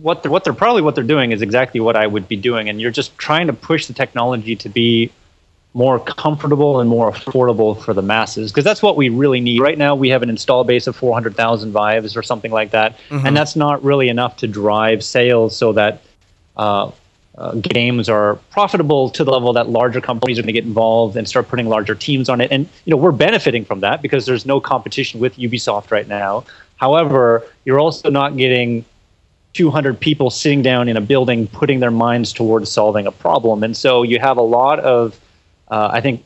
[0.00, 2.68] what they're, what they're probably what they're doing is exactly what I would be doing,
[2.68, 5.10] and you're just trying to push the technology to be
[5.74, 9.78] more comfortable and more affordable for the masses because that's what we really need right
[9.78, 13.26] now we have an install base of 400,000 vives or something like that mm-hmm.
[13.26, 16.02] and that's not really enough to drive sales so that
[16.58, 16.90] uh,
[17.38, 21.16] uh, games are profitable to the level that larger companies are going to get involved
[21.16, 22.52] and start putting larger teams on it.
[22.52, 26.44] And you know we're benefiting from that because there's no competition with Ubisoft right now.
[26.76, 28.84] However you're also not getting
[29.54, 33.62] 200 people sitting down in a building putting their minds towards solving a problem.
[33.62, 35.18] And so you have a lot of
[35.68, 36.24] uh, I think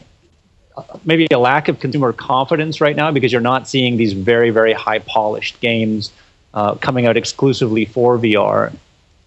[1.05, 4.73] maybe a lack of consumer confidence right now because you're not seeing these very, very
[4.73, 6.13] high polished games
[6.55, 8.75] uh, coming out exclusively for VR.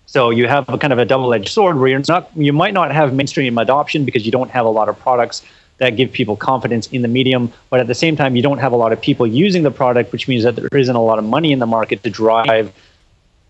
[0.10, 2.92] So you have a kind of a double-edged sword where you're not, you might not
[2.92, 5.44] have mainstream adoption because you don't have a lot of products
[5.78, 8.72] that give people confidence in the medium, but at the same time, you don't have
[8.72, 11.26] a lot of people using the product, which means that there isn't a lot of
[11.26, 12.74] money in the market to drive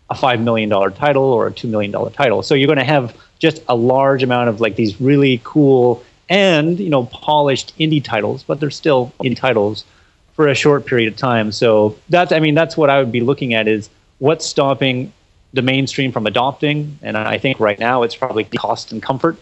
[0.10, 2.44] a five million dollar title or a two million dollar title.
[2.44, 6.78] So you're going to have just a large amount of like these really cool and
[6.78, 9.86] you know polished indie titles, but they're still indie titles
[10.34, 11.54] for a short period of time.
[11.54, 15.14] So that's I mean that's what I would be looking at is what's stopping
[15.54, 19.38] the mainstream from adopting, and I think right now it's probably cost and comfort.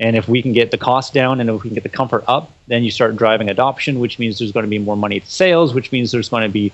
[0.00, 2.22] And if we can get the cost down and if we can get the comfort
[2.28, 5.26] up, then you start driving adoption, which means there's going to be more money to
[5.26, 6.72] sales, which means there's going to be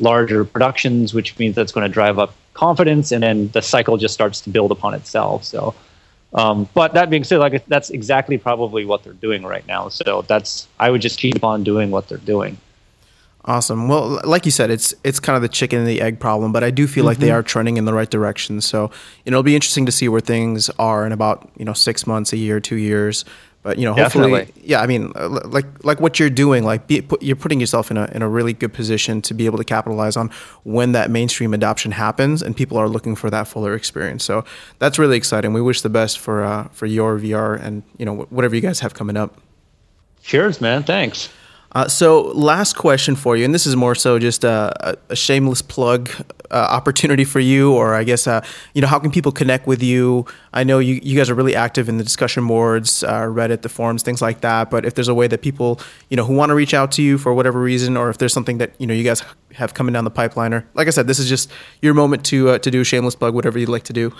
[0.00, 4.14] larger productions, which means that's going to drive up confidence, and then the cycle just
[4.14, 5.44] starts to build upon itself.
[5.44, 5.76] So
[6.36, 9.88] um, but that being said, like that's exactly probably what they're doing right now.
[9.88, 12.58] So that's I would just keep on doing what they're doing.
[13.46, 13.86] Awesome.
[13.86, 16.64] Well, like you said, it's it's kind of the chicken and the egg problem, but
[16.64, 17.06] I do feel mm-hmm.
[17.06, 17.36] like they mm-hmm.
[17.36, 18.60] are trending in the right direction.
[18.60, 18.90] So
[19.24, 22.06] you know, it'll be interesting to see where things are in about you know six
[22.06, 23.24] months, a year, two years.
[23.62, 24.62] But you know, hopefully, Definitely.
[24.64, 24.80] yeah.
[24.80, 27.96] I mean, uh, like like what you're doing, like be, put, you're putting yourself in
[27.96, 30.30] a in a really good position to be able to capitalize on
[30.64, 34.24] when that mainstream adoption happens and people are looking for that fuller experience.
[34.24, 34.44] So
[34.78, 35.52] that's really exciting.
[35.52, 38.80] We wish the best for uh, for Yore VR and you know whatever you guys
[38.80, 39.40] have coming up.
[40.22, 40.82] Cheers, man.
[40.82, 41.28] Thanks.
[41.76, 45.60] Uh, so, last question for you, and this is more so just a, a shameless
[45.60, 46.08] plug
[46.50, 49.82] uh, opportunity for you, or I guess, uh, you know, how can people connect with
[49.82, 50.24] you?
[50.54, 53.68] I know you, you guys are really active in the discussion boards, uh, Reddit, the
[53.68, 54.70] forums, things like that.
[54.70, 57.02] But if there's a way that people, you know, who want to reach out to
[57.02, 59.22] you for whatever reason, or if there's something that you know you guys
[59.52, 61.52] have coming down the pipeline, or like I said, this is just
[61.82, 64.14] your moment to uh, to do a shameless plug, whatever you'd like to do.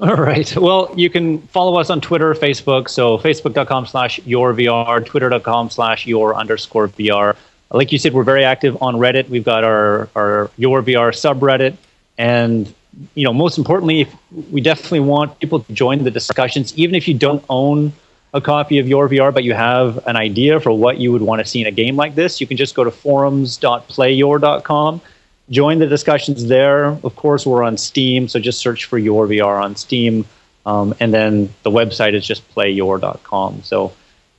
[0.00, 0.56] All right.
[0.56, 2.88] Well, you can follow us on Twitter, Facebook.
[2.88, 7.36] So facebook.com slash Yore VR, twitter.com slash Yore underscore VR.
[7.70, 9.28] Like you said, we're very active on Reddit.
[9.28, 11.76] We've got our, our Yore VR subreddit.
[12.16, 12.74] And,
[13.14, 14.08] you know, most importantly,
[14.50, 17.92] we definitely want people to join the discussions, even if you don't own
[18.32, 21.40] a copy of Yore VR, but you have an idea for what you would want
[21.40, 25.02] to see in a game like this, you can just go to forums.playyore.com
[25.50, 26.86] join the discussions there.
[26.86, 30.24] Of course, we're on Steam, so just search for Yore VR on Steam.
[30.66, 33.62] Um, and then the website is just playyore.com.
[33.62, 33.92] So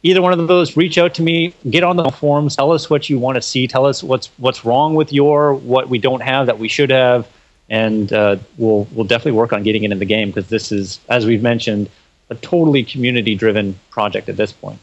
[0.03, 3.09] either one of those, reach out to me, get on the forums, tell us what
[3.09, 6.45] you want to see, tell us what's what's wrong with Yore, what we don't have
[6.45, 7.27] that we should have,
[7.69, 10.99] and uh, we'll we'll definitely work on getting it in the game because this is,
[11.09, 11.89] as we've mentioned,
[12.29, 14.79] a totally community-driven project at this point.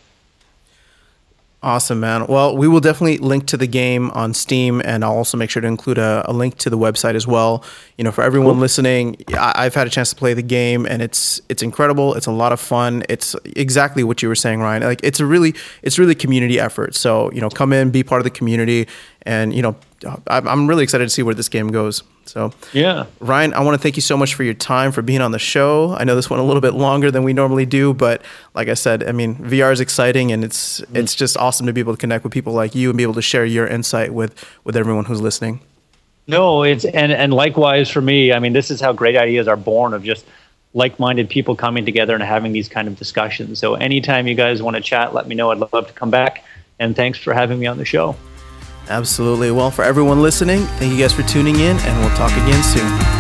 [1.61, 2.29] Awesome, man.
[2.29, 5.61] Well, we will definitely link to the game on Steam, and I'll also make sure
[5.61, 7.65] to include a, a link to the website as well.
[7.97, 8.61] You know, for everyone cool.
[8.61, 12.15] listening, I, have had a chance to play the game, and it's it's incredible.
[12.15, 13.03] It's a lot of fun.
[13.09, 14.85] It's exactly what you were saying, Ryan.
[14.85, 15.53] Like it's a really
[15.83, 16.95] it's really community effort.
[16.95, 18.87] So you know, come in, be part of the community,
[19.23, 19.75] and you know,
[20.29, 22.05] I'm really excited to see where this game goes.
[22.25, 25.21] So, yeah, Ryan, I want to thank you so much for your time for being
[25.21, 25.95] on the show.
[25.99, 28.23] I know this went a little bit longer than we normally do, but
[28.55, 30.97] like I said, I mean, VR is exciting, and it's mm.
[30.97, 33.15] it's just awesome to be able to connect with people like you and be able
[33.15, 35.61] to share your insight with with everyone who's listening.
[36.29, 38.33] No, it's and and likewise for me.
[38.33, 40.25] I mean, this is how great ideas are born of just
[40.75, 43.59] like-minded people coming together and having these kind of discussions.
[43.59, 45.51] So anytime you guys want to chat, let me know.
[45.51, 46.45] I'd love to come back.
[46.79, 48.15] And thanks for having me on the show.
[48.89, 49.51] Absolutely.
[49.51, 53.18] Well, for everyone listening, thank you guys for tuning in, and we'll talk again soon.